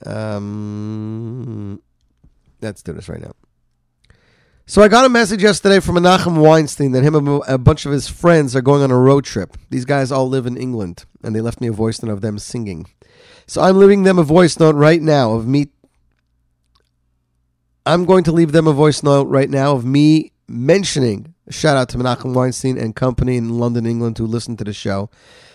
[0.05, 1.81] Um,
[2.61, 3.33] let's do this right now.
[4.67, 7.91] So I got a message yesterday from Menachem Weinstein that him and a bunch of
[7.91, 9.57] his friends are going on a road trip.
[9.69, 12.39] These guys all live in England, and they left me a voice note of them
[12.39, 12.87] singing.
[13.47, 15.67] So I'm leaving them a voice note right now of me.
[17.87, 21.87] I'm going to leave them a voice note right now of me mentioning shout out
[21.89, 25.11] to Menachem Weinstein and company in London, England, who listen to the show.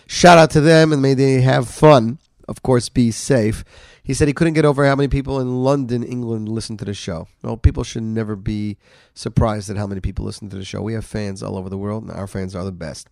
[0.07, 2.19] Shout out to them, and may they have fun.
[2.47, 3.65] Of course, be safe.
[4.01, 6.93] He said he couldn't get over how many people in London, England, listen to the
[6.93, 7.27] show.
[7.43, 8.77] Well, people should never be
[9.13, 10.81] surprised at how many people listen to the show.
[10.81, 13.09] We have fans all over the world, and our fans are the best.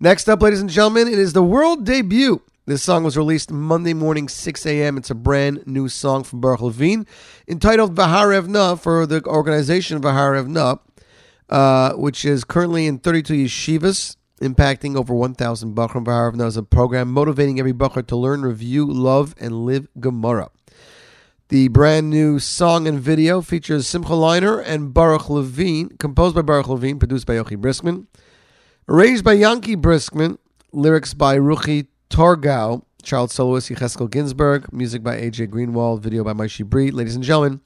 [0.00, 3.92] Next up, ladies and gentlemen, it is the world debut this song was released Monday
[3.92, 4.96] morning, 6 a.m.
[4.96, 7.08] It's a brand new song from Baruch Levine
[7.48, 10.78] entitled Vahar Evna for the organization Vahar Evna,
[11.48, 16.04] uh, which is currently in 32 yeshivas, impacting over 1,000 Bachram.
[16.04, 20.48] Vahar Evna is a program motivating every Bachar to learn, review, love, and live Gemara.
[21.48, 26.68] The brand new song and video features Simcha Leiner and Baruch Levine, composed by Baruch
[26.68, 28.06] Levine, produced by Yochi Briskman,
[28.88, 30.38] arranged by Yankee Briskman,
[30.72, 36.62] lyrics by Ruchi Torgau, Charles Soloist, Yecheskel Ginsberg, music by AJ Greenwald, video by Maishi
[36.62, 36.92] Breed.
[36.92, 37.62] Ladies and gentlemen,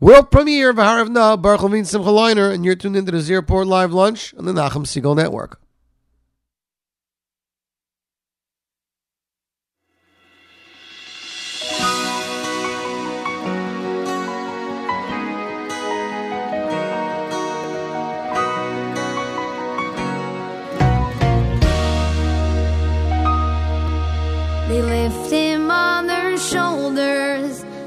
[0.00, 3.66] world premiere of Harav Na, Baruch Levine Simcha Leiner, and you're tuned into the Zierport
[3.66, 5.62] Live Lunch on the Nachum Segal Network.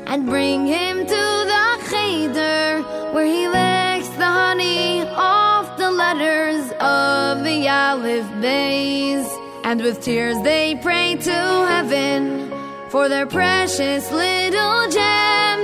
[0.09, 1.23] And bring him to
[1.53, 2.81] the cheder
[3.13, 9.27] where he licks the honey off the letters of the Aleph Bays.
[9.63, 11.39] And with tears they pray to
[11.73, 12.51] heaven
[12.89, 15.57] for their precious little gem.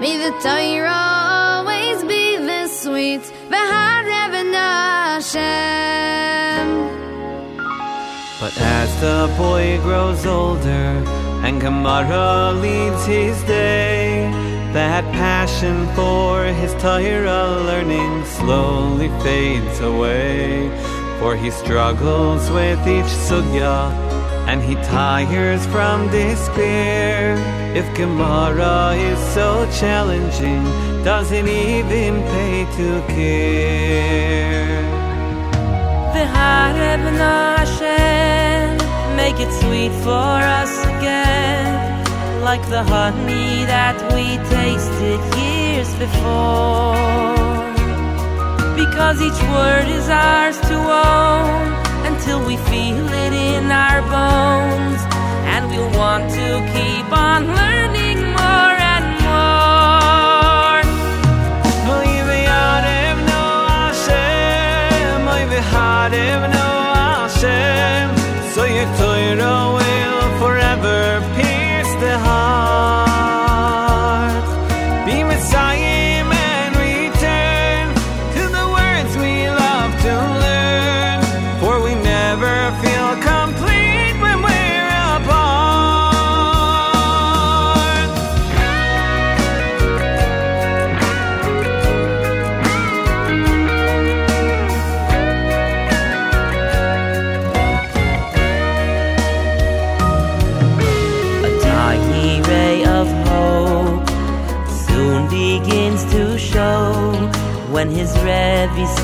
[0.00, 3.22] May the Torah always be the sweet.
[5.14, 6.68] Hashem.
[8.40, 14.30] But as the boy grows older and Gemara leads his day,
[14.72, 20.70] that passion for his Torah learning slowly fades away.
[21.20, 23.92] For he struggles with each sugya
[24.48, 27.36] and he tires from despair.
[27.76, 30.64] If Gemara is so challenging,
[31.04, 34.84] does it even pay to care?
[39.24, 42.04] Make it sweet for us again,
[42.42, 46.92] like the honey that we tasted years before.
[48.76, 51.72] Because each word is ours to own
[52.04, 55.00] until we feel it in our bones,
[55.52, 60.80] and we'll want to keep on learning more and more.
[61.96, 66.53] Oy v'yarev no Hashem, oy v'harev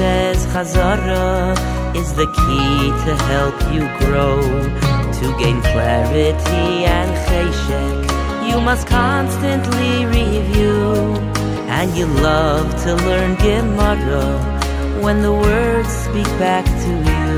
[0.01, 1.53] says Chazara
[1.95, 4.41] is the key to help you grow.
[5.19, 6.69] To gain clarity
[6.99, 8.09] and cheshek,
[8.49, 10.81] you must constantly review.
[11.79, 14.29] And you love to learn Gemara
[15.05, 17.31] when the words speak back to you.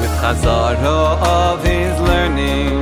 [0.00, 1.00] With Chazara
[1.38, 2.72] of his learning,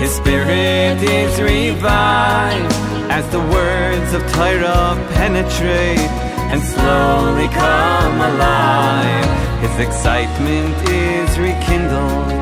[0.00, 2.72] his spirit is revived
[3.18, 9.26] as the words of Torah penetrate and slowly come alive.
[9.64, 12.32] His excitement is rekindled,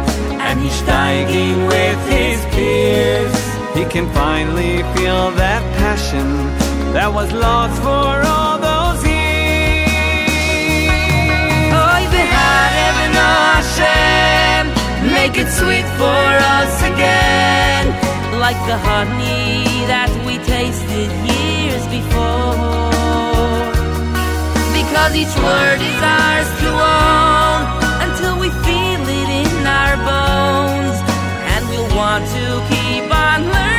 [0.47, 3.35] and he's steiging with his peers.
[3.75, 6.29] He can finally feel that passion
[6.93, 9.95] that was lost for all those years.
[11.89, 14.63] Oy v'harev Hashem,
[15.19, 16.25] make it sweet for
[16.59, 17.85] us again,
[18.39, 22.94] like the honey that we tasted years before.
[24.95, 27.67] Because each word is ours to own
[28.07, 30.97] until we feel it in our bones,
[31.51, 33.74] and we'll want to keep on learning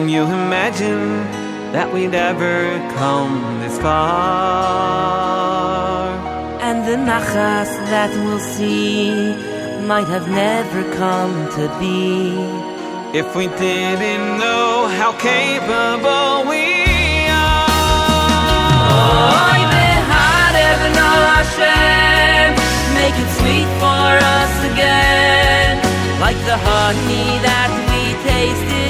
[0.00, 1.28] Can you imagine
[1.74, 3.98] that we'd ever come this far?
[6.62, 9.36] And the nachas that we'll see
[9.84, 12.32] might have never come to be.
[13.12, 16.64] If we didn't know how capable we
[17.28, 17.68] are.
[19.36, 19.60] Oy
[21.36, 22.56] Hashem,
[22.96, 25.76] make it sweet for us again,
[26.24, 28.89] like the honey that we tasted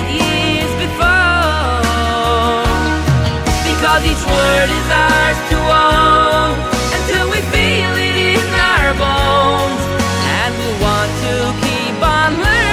[3.90, 6.54] Because each word is ours to own.
[6.94, 9.82] Until we feel it in our bones,
[10.30, 11.34] and we want to
[11.66, 12.69] keep on learning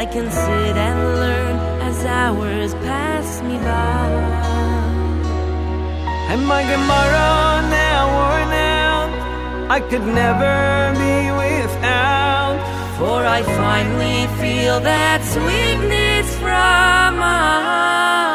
[0.00, 1.56] I can sit and learn
[1.88, 4.08] as hours pass me by.
[6.30, 7.30] And my Gemara
[7.82, 8.52] now worn
[8.84, 9.10] out,
[9.76, 10.54] I could never
[11.02, 12.58] be without.
[12.96, 18.27] For I finally feel that sweetness from on high.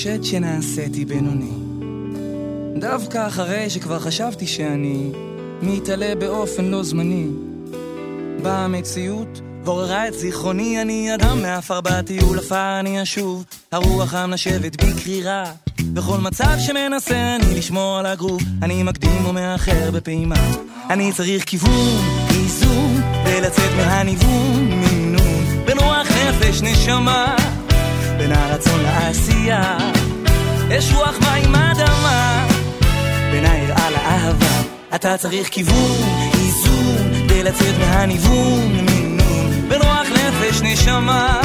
[0.00, 1.50] חושד שנעשיתי בינוני.
[2.80, 5.12] דווקא אחרי שכבר חשבתי שאני
[5.62, 7.26] מתעלה באופן לא זמני.
[8.42, 15.44] באה המציאות ועוררה את זיכרוני, אני אדם מעפר בטיול עפר, אני אשוב, הרוח המנשבת בקרירה.
[15.92, 20.50] בכל מצב שמנסה אני לשמור על הגרוב, אני מקדים ומאחר בפעימה.
[20.90, 22.00] אני צריך כיוון,
[22.30, 27.59] איזון, ולצאת מהניוון, מינון, בין רוח נפש נשמה.
[28.20, 29.78] בין הרצון לעשייה,
[30.70, 32.46] יש רוח מים אדמה,
[33.32, 34.62] בין היראה לאהבה,
[34.94, 35.96] אתה צריך כיוון,
[36.34, 41.40] איזון, כדי לצאת מהניוון, מינון, בין רוח נפש נשמה,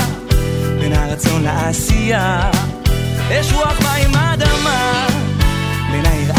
[0.80, 2.52] בין הרצון לעשייה,
[3.32, 5.08] יש רוח מים אדמה,
[5.92, 6.35] בין היראה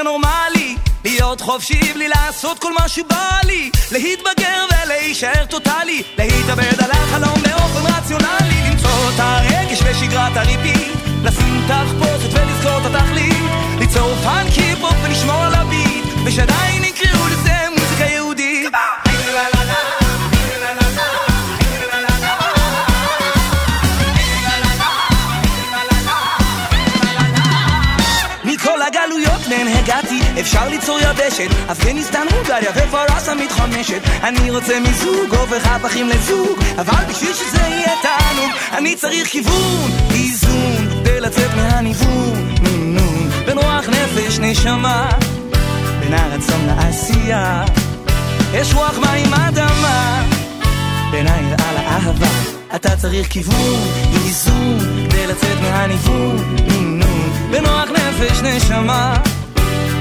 [0.00, 0.76] ולהישאר נורמלי?
[1.04, 7.92] להיות חופשי בלי לעשות כל מה שבא לי להתבגר ולהישאר טוטאלי להתאבד על החלום באופן
[7.92, 10.92] רציונלי למצוא את הרגש ושגרת הריבית
[11.24, 13.44] לשים תחפושת ולזכור את התכלית
[13.78, 17.39] ליצור פאנקי פופ ולשמור על הביט ושעדיין יקראו לזה
[29.80, 31.50] הגעתי, אפשר ליצור יבשת.
[31.72, 36.58] אפגניסטן, הונגריה ופרסה מתחמשת אני רוצה מיזוג, הופך הפכים לזוג.
[36.78, 43.88] אבל בשביל שזה יהיה תענוג אני צריך כיוון, איזון כדי לצאת מהניוון, מינון בין רוח
[43.88, 45.10] נפש נשמה
[46.00, 47.64] בין הרצון לעשייה.
[48.54, 50.22] יש רוח מים אדמה
[51.10, 52.26] בין היראה לאהבה
[52.74, 54.78] אתה צריך כיוון, איזון
[55.10, 59.16] כדי לצאת מהניוון, מינון בנוח נפש נשמה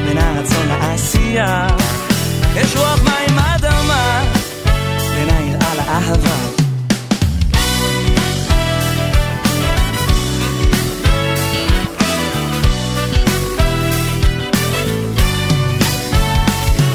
[0.10, 1.68] בין הרצון לעשייה.
[2.56, 4.24] יש רוח מים אדמה
[5.16, 6.36] בין היראה לאהבה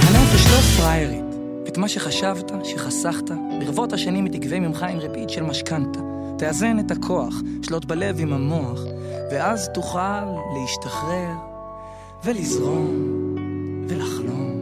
[0.00, 0.58] הנפש לא
[1.78, 3.30] מה שחשבת, שחסכת,
[3.60, 6.00] ברבות השנים היא תגבה ממך עם ריבית של משכנתה.
[6.38, 8.80] תאזן את הכוח, שלוט בלב עם המוח,
[9.30, 10.24] ואז תוכל
[10.54, 11.53] להשתחרר
[12.24, 12.94] ולזרום
[13.88, 14.54] ולחלום.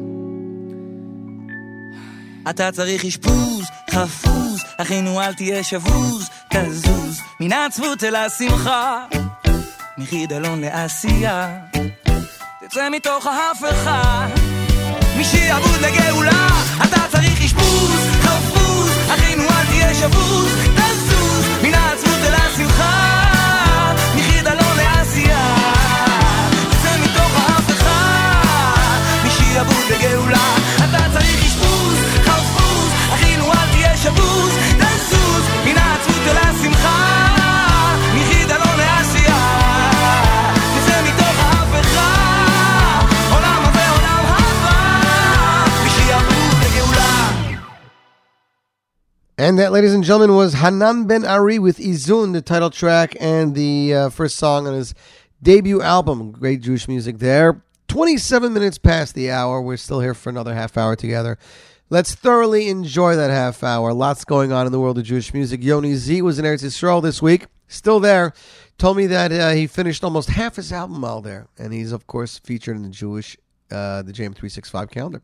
[2.50, 9.04] אתה צריך אשפוז, חפוז, אחינו אל תהיה שבוז, תזוז מן העצבות אל השמחה,
[9.98, 11.58] מחידלון לעשייה,
[12.60, 14.26] תצא מתוך ההפכה.
[15.20, 16.48] משעבוד לגאולה,
[16.84, 23.21] אתה צריך אשפוז, חפוז, אחינו אל תהיה שבוז, תזוז מן העצבות אל השמחה,
[29.91, 37.25] לגאולה, אתה צריך אשפוז, חפוז, אחינו אל תהיה שבוז, תזוז מן העצבות אל השמחה,
[38.15, 39.43] מחידלון לעשייה,
[40.75, 42.11] תצא מתוך ההפכה,
[43.31, 47.31] עולם הזה עולם הבא, משעבוד לגאולה.
[49.39, 53.53] And that, ladies and gentlemen, was Hanan Ben Ari with Izun, the title track and
[53.55, 54.95] the uh, first song on his
[55.43, 56.31] debut album.
[56.31, 57.61] Great Jewish music there.
[57.92, 59.60] 27 minutes past the hour.
[59.60, 61.36] We're still here for another half hour together.
[61.90, 63.92] Let's thoroughly enjoy that half hour.
[63.92, 65.62] Lots going on in the world of Jewish music.
[65.62, 67.48] Yoni Z was in Eretz Yisrael this week.
[67.68, 68.32] Still there.
[68.78, 71.48] Told me that uh, he finished almost half his album while there.
[71.58, 73.36] And he's, of course, featured in the Jewish,
[73.70, 75.20] uh, the JM365 calendar.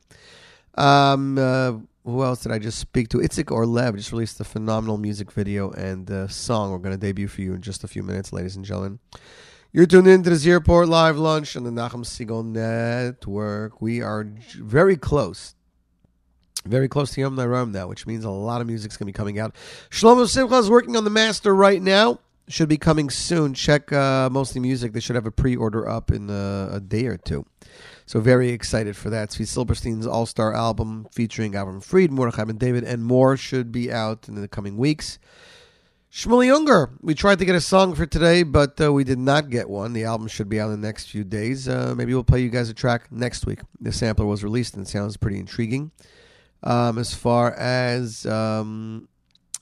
[0.74, 1.72] Um, uh,
[2.04, 3.16] who else did I just speak to?
[3.16, 7.28] Itzik Orlev just released a phenomenal music video and uh, song we're going to debut
[7.28, 8.98] for you in just a few minutes, ladies and gentlemen.
[9.70, 13.82] You're tuned in to the Zierport Live Lunch on the Nachum Segal Network.
[13.82, 14.26] We are
[14.56, 15.54] very close,
[16.64, 19.16] Very close to Yom Naram now, which means a lot of music's going to be
[19.16, 19.54] coming out.
[19.90, 22.18] Shlomo Simcha is working on the master right now.
[22.48, 23.52] Should be coming soon.
[23.52, 24.94] Check uh, Mostly Music.
[24.94, 27.44] They should have a pre-order up in uh, a day or two.
[28.06, 29.28] So very excited for that.
[29.28, 34.28] Zvi Silberstein's all-star album featuring Avram Fried, Mordechai Ben David, and more should be out
[34.28, 35.18] in the coming weeks.
[36.12, 36.90] Shmueli Ungar.
[37.02, 39.92] We tried to get a song for today, but uh, we did not get one.
[39.92, 41.68] The album should be out in the next few days.
[41.68, 43.60] Uh, maybe we'll play you guys a track next week.
[43.80, 45.90] The sampler was released and sounds pretty intriguing.
[46.62, 49.06] Um, as far as um,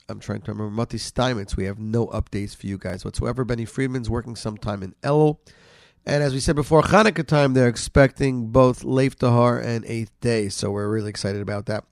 [0.09, 3.45] I'm trying to remember, Mati Steinmetz, we have no updates for you guys whatsoever.
[3.45, 5.39] Benny Friedman's working sometime in Elul.
[6.07, 10.49] And as we said before, Hanukkah time, they're expecting both Lev Tahor and Eighth Day.
[10.49, 11.85] So we're really excited about that.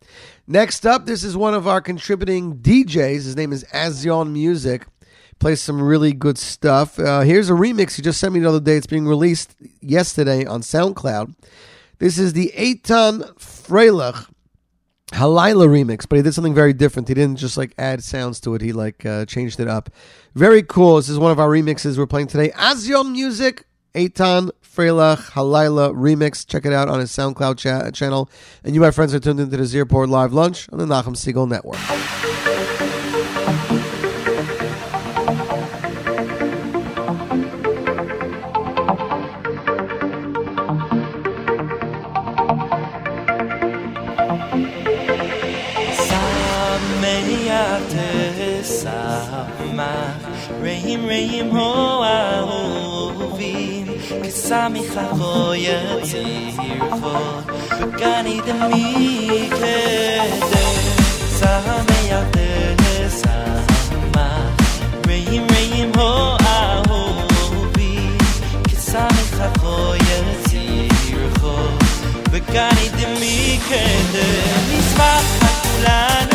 [0.47, 3.25] Next up, this is one of our contributing DJs.
[3.25, 4.87] His name is Azion Music.
[5.41, 6.97] Plays some really good stuff.
[6.97, 8.77] Uh, here's a remix he just sent me the other day.
[8.77, 11.35] It's being released yesterday on SoundCloud.
[11.99, 14.29] This is the Eitan Freilach
[15.09, 17.09] Halila remix, but he did something very different.
[17.09, 18.63] He didn't just like add sounds to it.
[18.63, 19.91] He like uh, changed it up.
[20.35, 20.97] Very cool.
[20.97, 22.51] This is one of our remixes we're playing today.
[22.51, 23.65] Azion Music,
[23.95, 26.47] Eitan Freilach Halila remix.
[26.47, 28.29] Check it out on his SoundCloud cha- channel.
[28.65, 31.49] And you, my friends, are tuned into the Zierport Live Lunch on the Nachum Segal
[31.49, 31.79] Network.
[52.47, 52.64] Ho
[54.49, 55.67] sami khavoy
[56.09, 57.13] tir fo
[58.01, 58.85] gani de mi
[59.59, 59.77] ke
[60.51, 60.65] de
[61.39, 62.51] sami ya de
[63.21, 64.27] sama
[65.09, 66.11] reim reim mo
[66.57, 66.59] a
[66.89, 67.01] ho
[67.75, 67.91] bi
[68.69, 70.05] ke sami khavoy
[70.49, 71.57] tir fo
[72.55, 73.37] gani de mi
[73.69, 73.83] ke
[74.15, 74.29] de
[74.69, 75.11] nisma
[75.65, 76.34] kulana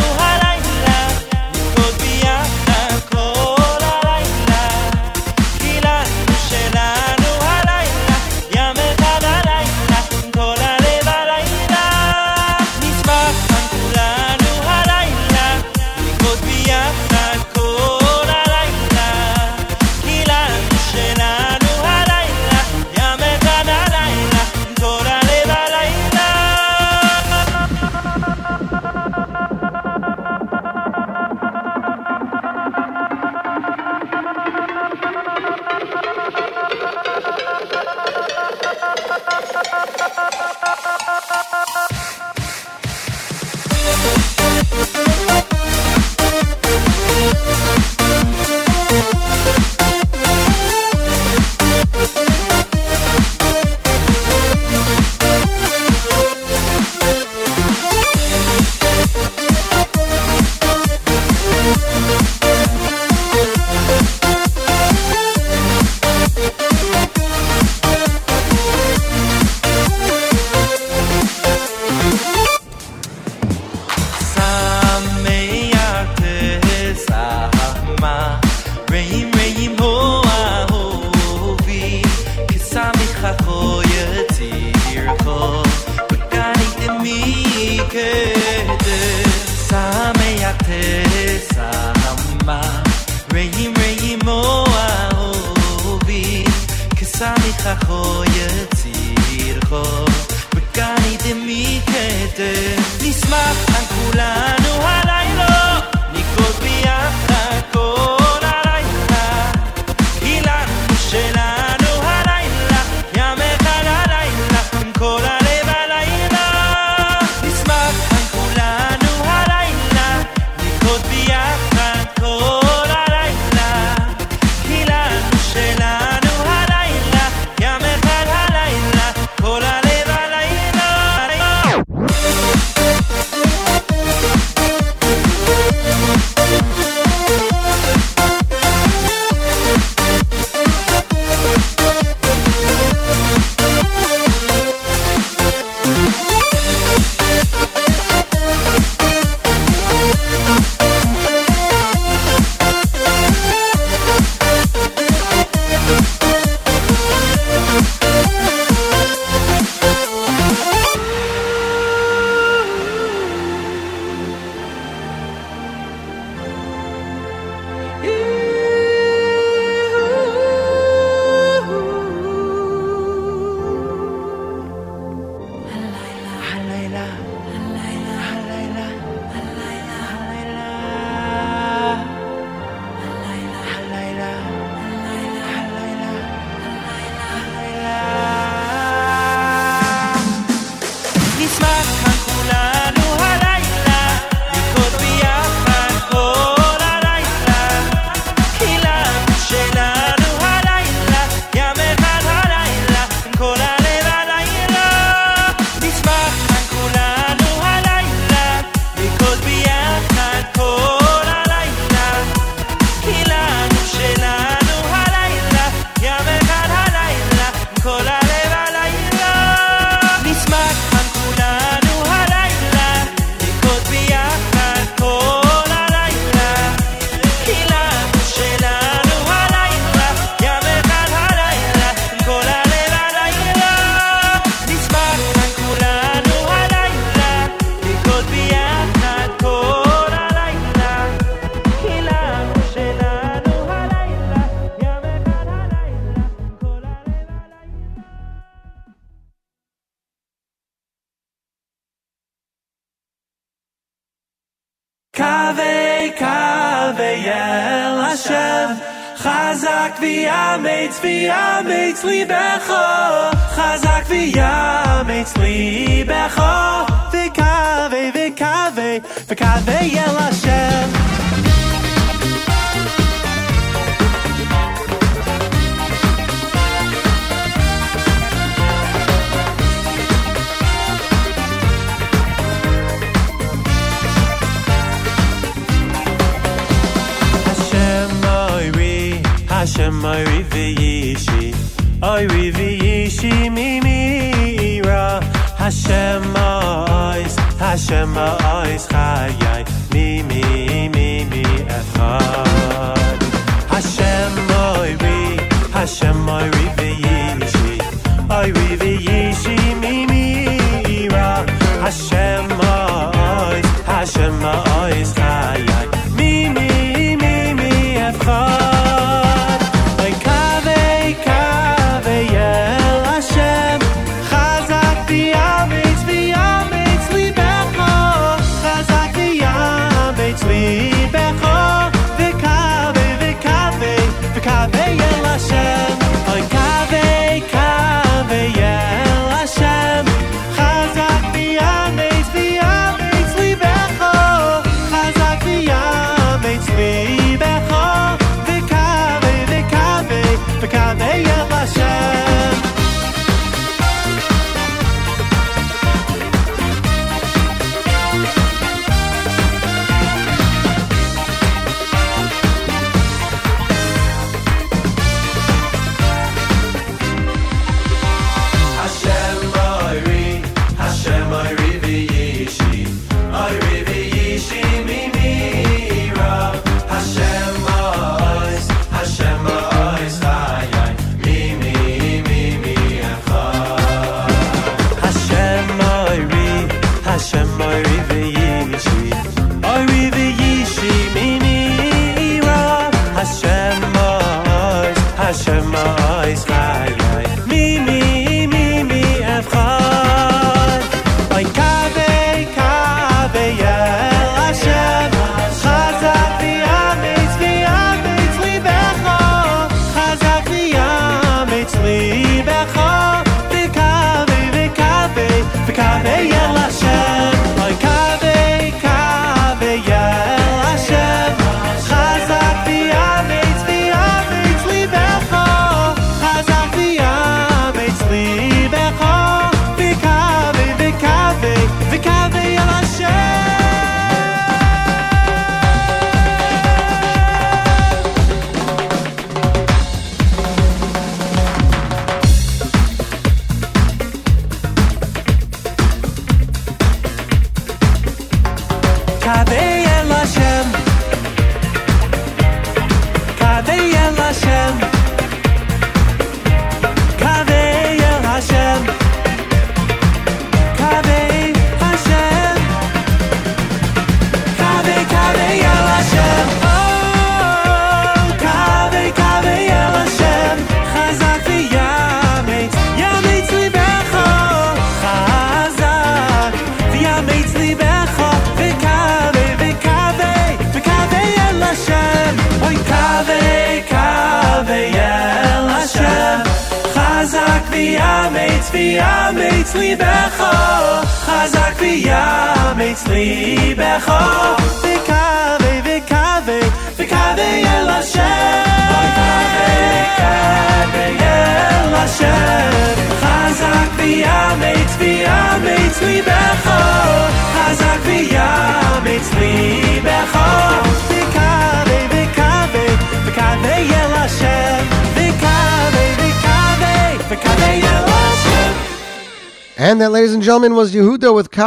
[261.99, 262.31] sleep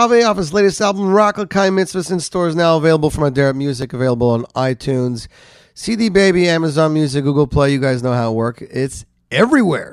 [0.02, 4.30] Yahweh off his latest album, Rocklekai Mitzvahs, in stores now available from Aderet Music, available
[4.30, 5.28] on iTunes,
[5.74, 7.72] CD Baby, Amazon Music, Google Play.
[7.72, 8.62] You guys know how it works.
[8.62, 9.91] It's everywhere.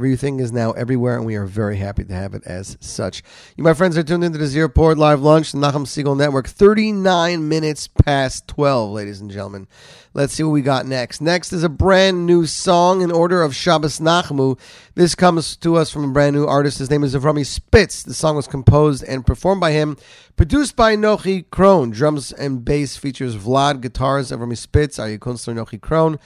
[0.00, 3.22] Everything is now everywhere, and we are very happy to have it as such.
[3.58, 6.48] You, my friends, are tuned into the Zierport Live Lunch, the Nachum Segal Network.
[6.48, 9.68] 39 minutes past 12, ladies and gentlemen.
[10.14, 11.20] Let's see what we got next.
[11.20, 14.58] Next is a brand new song in order of Shabbos Nachamu.
[14.94, 16.78] This comes to us from a brand new artist.
[16.78, 18.02] His name is Avrami Spitz.
[18.02, 19.98] The song was composed and performed by him,
[20.34, 21.90] produced by Nochi Kron.
[21.90, 26.18] Drums and bass features Vlad, guitars Avrami Spitz, Kunstler, Nochi Kron.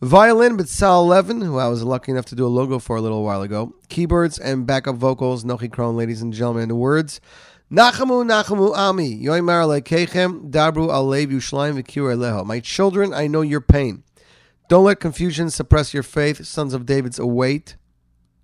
[0.00, 3.00] Violin, but Sal Levin, who I was lucky enough to do a logo for a
[3.00, 3.74] little while ago.
[3.88, 6.68] Keyboards and backup vocals, Nochi Kron, ladies and gentlemen.
[6.68, 7.20] The words,
[7.68, 12.46] Nachamu, Nachamu, Ami, Yoimar Lekechem, Dabru Alev Yushlaim V'Kir Eleho.
[12.46, 14.04] My children, I know your pain.
[14.68, 16.46] Don't let confusion suppress your faith.
[16.46, 17.74] Sons of David's await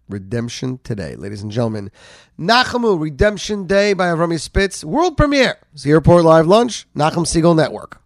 [0.09, 1.15] redemption today.
[1.15, 1.93] Ladies and gentlemen,
[2.37, 5.59] Nachamu, Redemption Day by Avrami Spitz, world premiere.
[5.73, 8.01] It's the Zierport Live Lunch, Nachum Segal Network.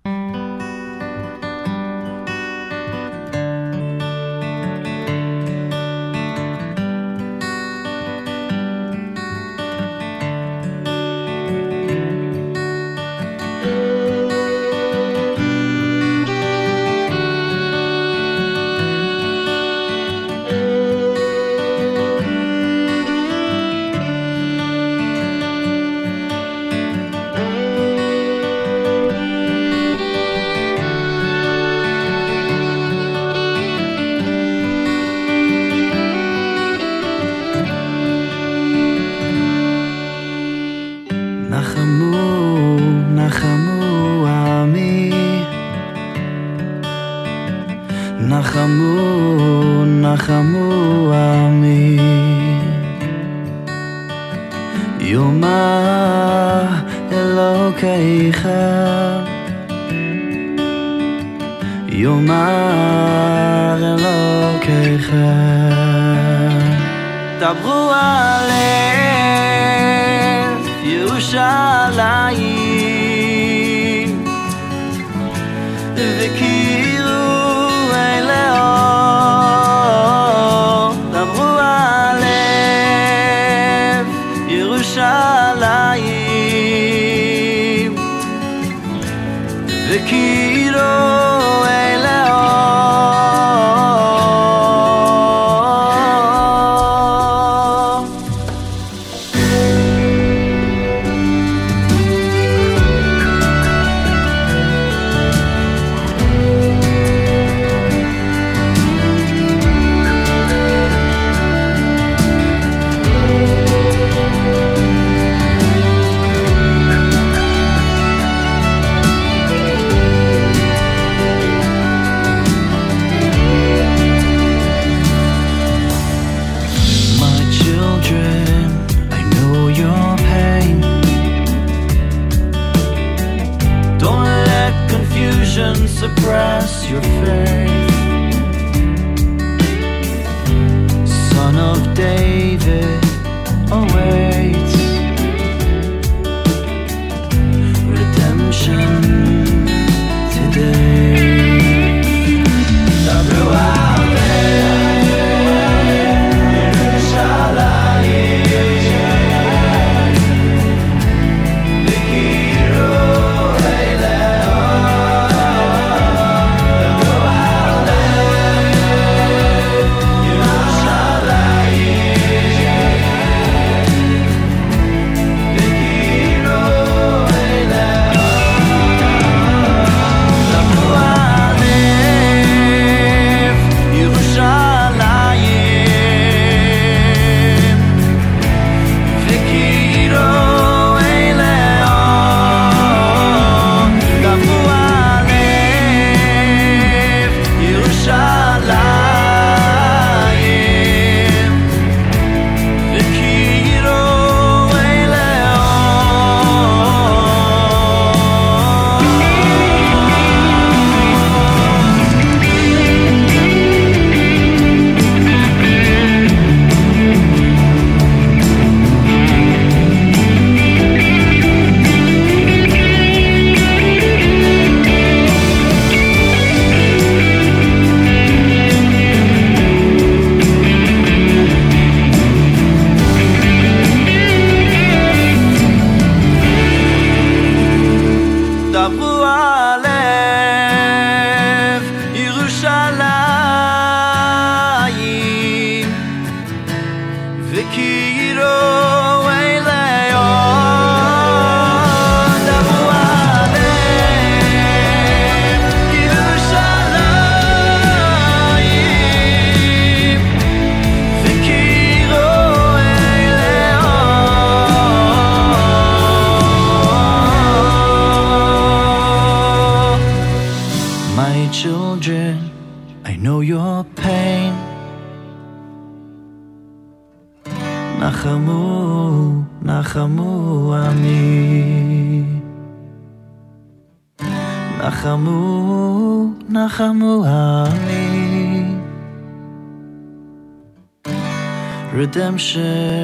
[292.28, 292.97] Redemption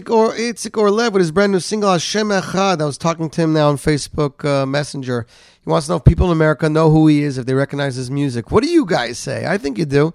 [0.00, 2.80] is Itzik or Itzik Orlev with his brand new single Hashem Echad.
[2.80, 5.26] I was talking to him now on Facebook uh, Messenger.
[5.62, 7.96] He wants to know if people in America know who he is, if they recognize
[7.96, 8.50] his music.
[8.50, 9.46] What do you guys say?
[9.46, 10.12] I think you do.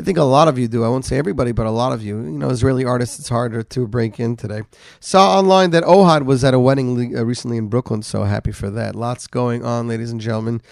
[0.00, 0.84] I think a lot of you do.
[0.84, 2.16] I won't say everybody, but a lot of you.
[2.16, 4.62] You know, Israeli artists, it's harder to break in today.
[5.00, 8.70] Saw online that Ohad was at a wedding uh, recently in Brooklyn, so happy for
[8.70, 8.94] that.
[8.94, 10.62] Lots going on, ladies and gentlemen.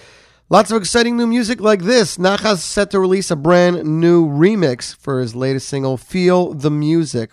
[0.48, 2.18] Lots of exciting new music like this.
[2.18, 7.32] Nachas set to release a brand new remix for his latest single, Feel the Music.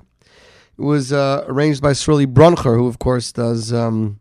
[0.77, 4.19] It was uh, arranged by Srili Bruncher, who, of course, does um,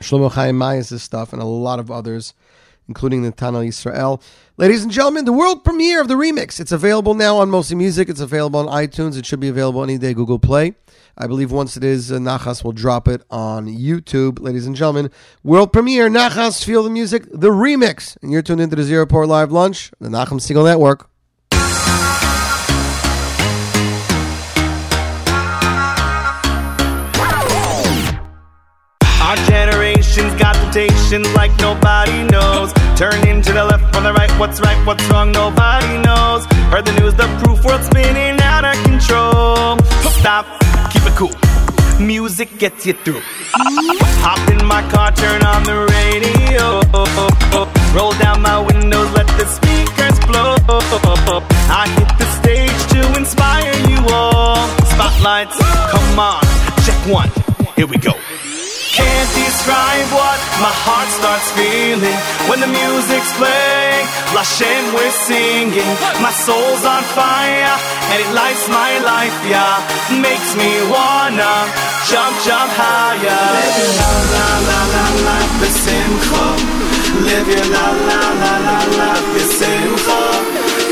[0.00, 2.34] Shlomo Chaim Mayes' stuff, and a lot of others,
[2.88, 4.20] including the Tanel Israel.
[4.56, 6.58] Ladies and gentlemen, the world premiere of the remix.
[6.58, 8.08] It's available now on Mostly Music.
[8.08, 9.16] It's available on iTunes.
[9.16, 10.74] It should be available any day, Google Play.
[11.16, 14.40] I believe once it is, uh, Nachas will drop it on YouTube.
[14.40, 15.10] Ladies and gentlemen,
[15.44, 18.16] world premiere, Nachas, Feel the Music, the remix.
[18.22, 21.09] And you're tuned into the Zierport Live Lunch, the Nachum Segal Network.
[30.70, 32.72] Temptations like nobody knows.
[32.96, 36.44] Turn to the left from the right, what's right, what's wrong, nobody knows.
[36.70, 39.78] Heard the news, the proof, world spinning out of control.
[40.20, 40.46] Stop,
[40.92, 41.34] keep it cool.
[41.98, 43.20] Music gets you through.
[44.22, 46.80] Hop in my car, turn on the radio.
[47.96, 50.54] Roll down my windows, let the speakers blow.
[51.72, 54.68] I hit the stage to inspire you all.
[54.86, 55.58] Spotlights,
[55.90, 56.42] come on,
[56.84, 57.30] check one,
[57.74, 58.12] here we go.
[59.00, 64.04] Can't describe what my heart starts feeling when the music's playing.
[64.36, 65.94] Lashem, we're singing.
[66.20, 67.74] My soul's on fire
[68.12, 69.80] and it lights my life, yeah.
[70.20, 71.52] Makes me wanna
[72.10, 73.44] jump, jump higher.
[73.56, 76.44] Live your la la la la la besimcha.
[77.26, 80.20] Live your la la la la la besimcha.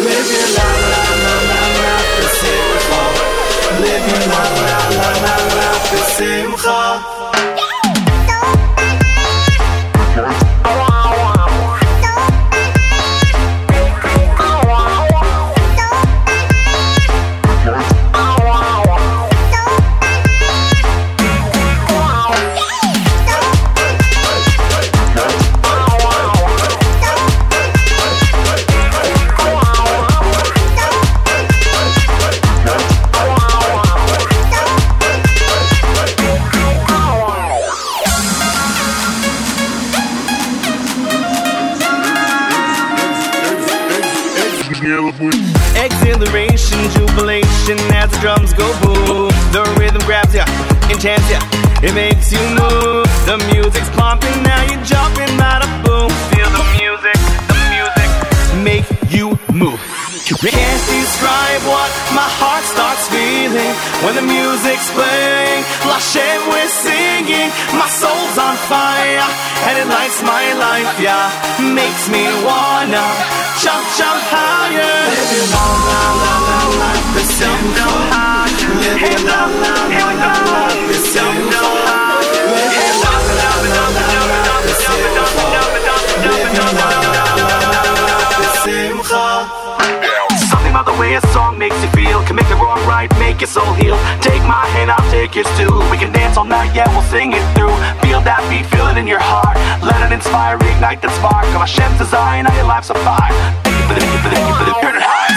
[0.05, 3.03] Live your la la la la la besimcha.
[3.85, 6.81] Live your la la la la la besimcha.
[6.89, 7.28] Exhilaration,
[70.83, 71.31] life, yeah.
[71.75, 73.03] Makes me wanna
[73.63, 74.95] jump, jump higher.
[75.35, 77.87] Your la la la la la the simcha.
[78.79, 79.89] Live your la la la la.
[79.89, 80.65] Live your la la la
[83.89, 85.25] la the simcha.
[86.25, 87.27] Live your la la
[88.39, 89.25] la simcha.
[90.49, 93.41] Something about the way a song makes you feel can make the wrong right, make
[93.41, 93.97] your soul heal.
[94.21, 95.73] Take my hand, I'll take yours too.
[95.91, 97.75] We can dance all night, yeah, we'll sing it through.
[98.01, 99.57] Feel that beat, feel it in your heart.
[99.85, 102.45] Let it inspire, ignite that spark of Hashem's design.
[102.45, 103.33] Now your life's a fire.
[103.89, 105.28] Thank you for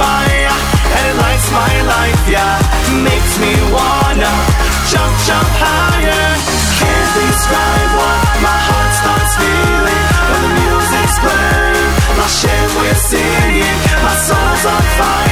[0.00, 0.56] fire
[0.96, 2.56] and it lights my life, yeah.
[3.04, 4.32] Makes me wanna
[4.90, 6.26] jump, jump higher.
[6.80, 11.90] Can't describe what my heart starts feeling when the music's playing.
[12.18, 13.78] Lashem, we're singing.
[14.04, 15.29] My soul's on fire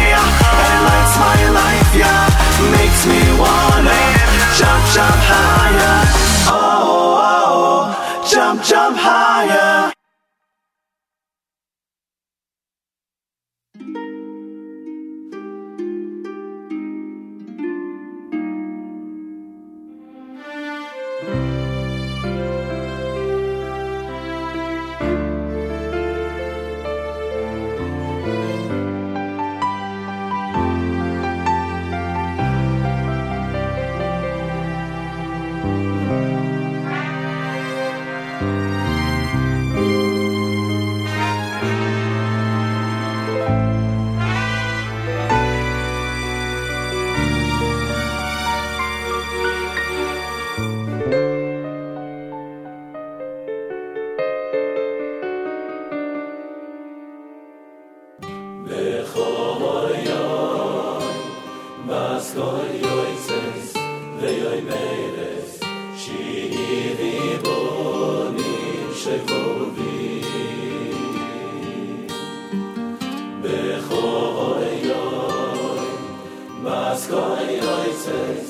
[77.08, 77.16] do
[77.64, 78.48] yoy tses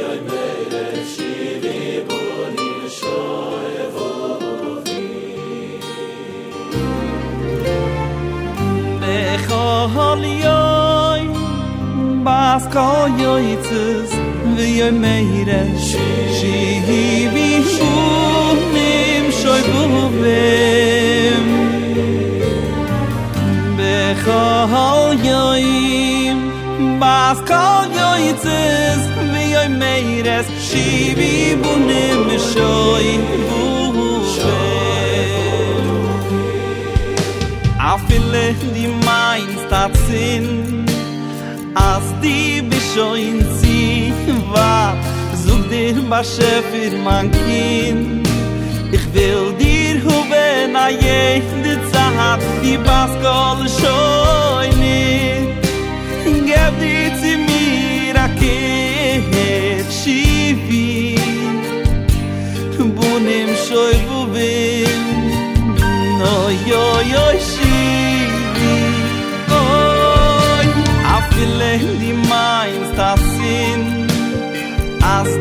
[0.00, 0.18] yoy
[10.46, 11.22] vi
[12.26, 12.64] bas
[13.22, 14.10] yoy tses
[14.78, 14.92] yoy
[17.34, 17.48] vi
[19.40, 19.84] shoy vu
[20.20, 20.42] ve
[23.76, 23.94] be
[27.00, 29.02] bas kol yoytses
[29.32, 33.70] vi yoy meires shibi bunem shoyn bu
[37.90, 37.92] a
[38.74, 40.46] di mein stat sin
[41.90, 42.38] as di
[42.70, 43.80] bishoyn zi
[44.52, 44.74] va
[45.44, 47.98] zug dir ba shefir man kin.
[48.96, 54.49] Ich vil dir hoben a yeh di tsahat di bas kol shoyn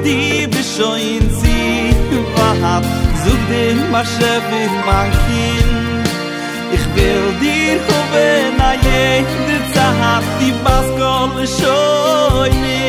[0.03, 1.59] di bishoin zi
[2.35, 2.83] vahat
[3.23, 5.67] zug den mashevin mankin
[6.75, 12.85] ich will dir hoben a jede zahat di baskol shoyne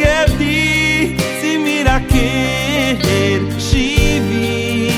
[0.00, 0.60] geb di
[1.40, 4.92] zi mir a ker shivi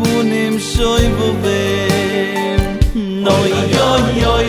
[0.00, 2.60] bunim shoy buvem
[3.26, 4.46] noy yoy yoy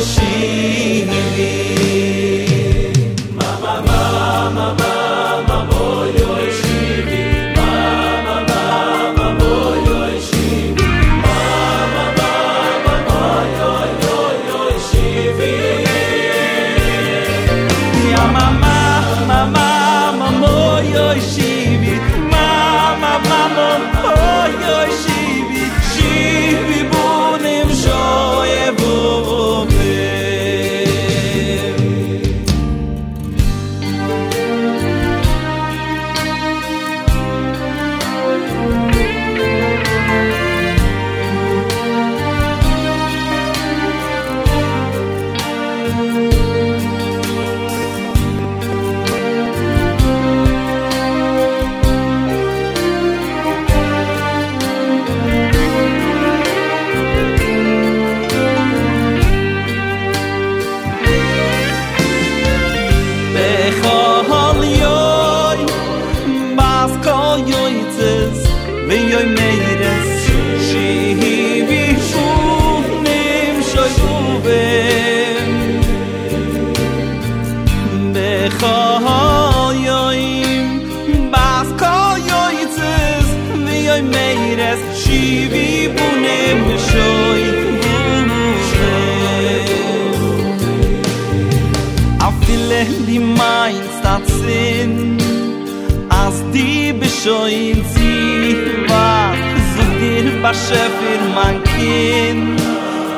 [100.53, 102.61] Tasche für mein Kind.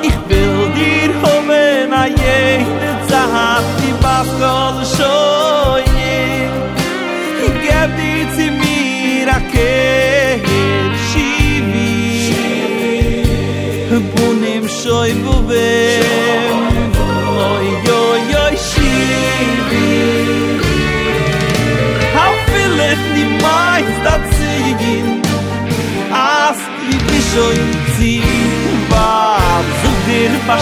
[0.01, 4.84] Ich will dir hoben, a jede Zeit, die Bastel,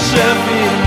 [0.03, 0.82] zudir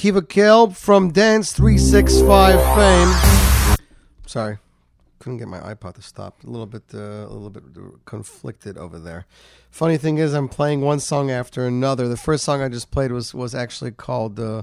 [0.00, 3.76] Akiva Kalb from Dance 365 fame.
[4.24, 4.56] Sorry,
[5.18, 6.42] couldn't get my iPod to stop.
[6.42, 7.64] A little bit, uh, a little bit
[8.06, 9.26] conflicted over there.
[9.70, 12.08] Funny thing is, I'm playing one song after another.
[12.08, 14.62] The first song I just played was was actually called uh,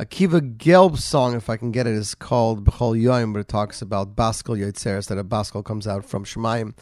[0.00, 3.82] Akiva Gelb song, if I can get it, is called B'chol Yoim, but it talks
[3.82, 6.72] about Baskel Yotzeres, that a Baskel comes out from Shemayim.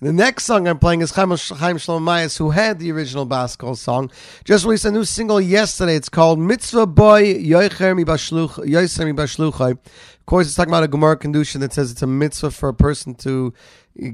[0.00, 3.76] The next song I'm playing is Chaim, Chaim Shlomo Mayes, who had the original Baskel
[3.76, 4.12] song.
[4.44, 5.96] Just released a new single yesterday.
[5.96, 9.72] It's called Mitzvah Boy Yoicher Mi Bashluch- Yoiser Mi Bashluchai.
[9.72, 12.74] Of course, it's talking about a Gemara condition that says it's a mitzvah for a
[12.74, 13.52] person to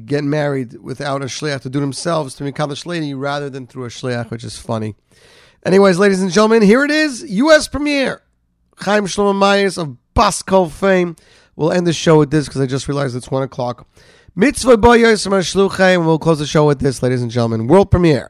[0.07, 3.85] get married without a shliach, to do themselves, to become a lady, rather than through
[3.85, 4.95] a shliach, which is funny.
[5.67, 7.69] Anyways, ladies and gentlemen, here it is, U.S.
[7.69, 8.23] premiere.
[8.79, 11.17] Chaim Shlomo Mayes of Baskel fame.
[11.57, 13.87] We'll end the show with this because I just realized it's 1 o'clock.
[14.37, 17.69] Mitzvah Boy Yosem Shluchai, and we'll close the show with this, ladies and gentlemen.
[17.69, 18.29] World premiere.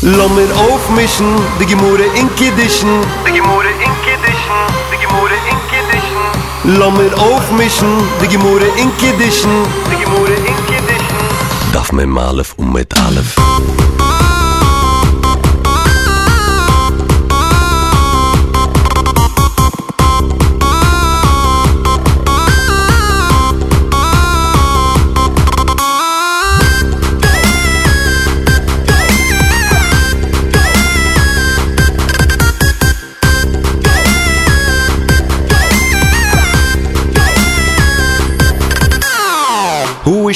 [0.00, 1.26] Lass mir aufmischen,
[1.60, 2.88] die Gemure in Kiddischen.
[3.26, 4.60] Die Gemure in Kiddischen,
[4.90, 6.78] die Gemure in Kiddischen.
[6.78, 9.66] Lass mir aufmischen, die Gemure in Kiddischen.
[9.90, 11.18] Die Gemure in Kiddischen.
[11.74, 13.36] Darf mir Malef und mit Alef.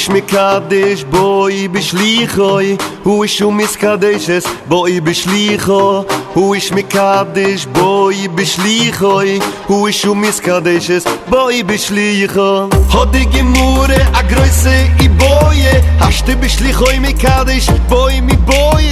[0.06, 6.02] איש מקדש בוי בשליחוי הוא איש ומסקדשס בוי בשליחו
[6.34, 15.62] הוא איש מקדש בוי בשליחוי הוא איש ומסקדשס בוי בשליחו הודי גמורה אגרויסה אי בוי
[15.98, 18.90] אשתי בשליחוי מקדש בוי מבוי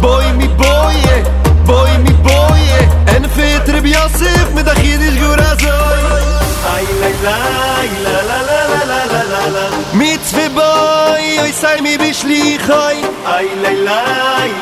[0.00, 1.02] בוי מבוי
[1.66, 2.60] בוי מבוי
[3.06, 6.22] אין פטר ביוסף מדחיד איש גורזוי
[6.64, 8.51] איי לילה איי לילה
[11.52, 13.98] oi sei mi bishlichoi Ay la la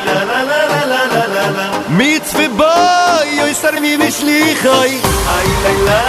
[0.05, 4.91] la la la la la la la la Mitzvah boy, oi sei mi bishlichoi
[5.35, 5.99] Ay la la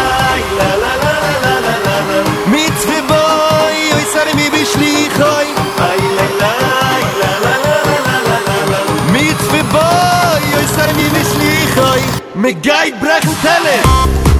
[0.59, 5.49] la la la la la la la Mitzvah boy, oi sei mi bishlichoi
[5.89, 6.83] Ay la la la
[7.21, 7.77] la la la
[8.07, 8.81] la la la la
[9.15, 12.03] Mitzvah boy, oi sei mi bishlichoi
[12.35, 14.32] Me geit brechen telle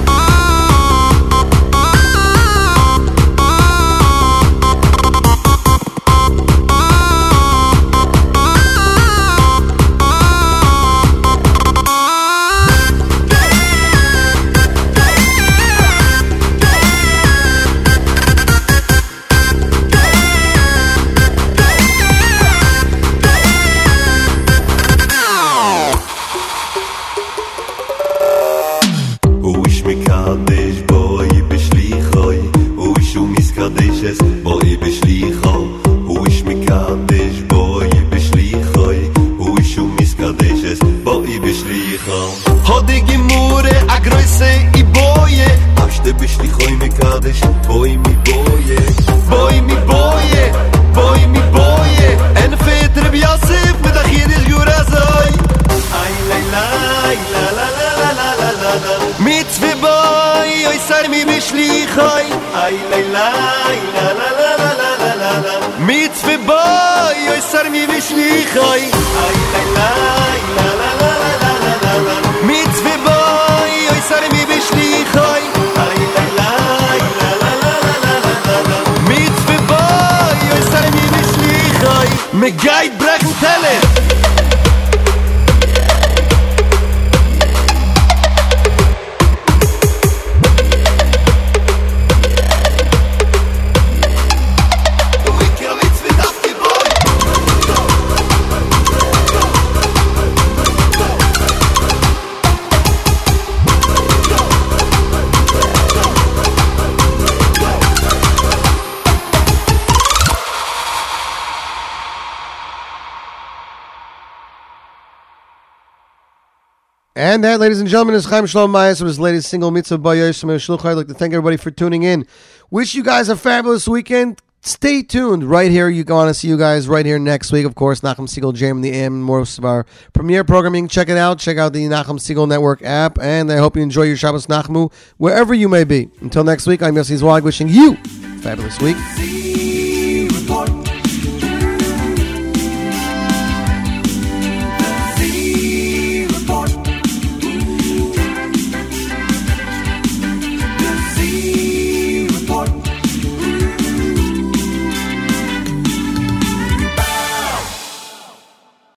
[117.43, 120.85] That, ladies and gentlemen, is Chaim Shalom Mayes with his latest single, Mitzvah Bayosh Shluchai.
[120.85, 122.25] I'd like to thank everybody for tuning in.
[122.71, 124.39] Wish you guys a fabulous weekend.
[124.61, 125.89] Stay tuned right here.
[125.89, 127.65] You want to see you guys right here next week.
[127.65, 130.87] Of course, Nachum Segal Jam the AM, most of our premiere programming.
[130.87, 131.37] Check it out.
[131.37, 133.19] Check out the Nachum Segal Network app.
[133.19, 136.09] And I hope you enjoy your Shabbos Nachamu wherever you may be.
[136.21, 138.95] Until next week, I'm Yossi Zweig wishing you a fabulous week.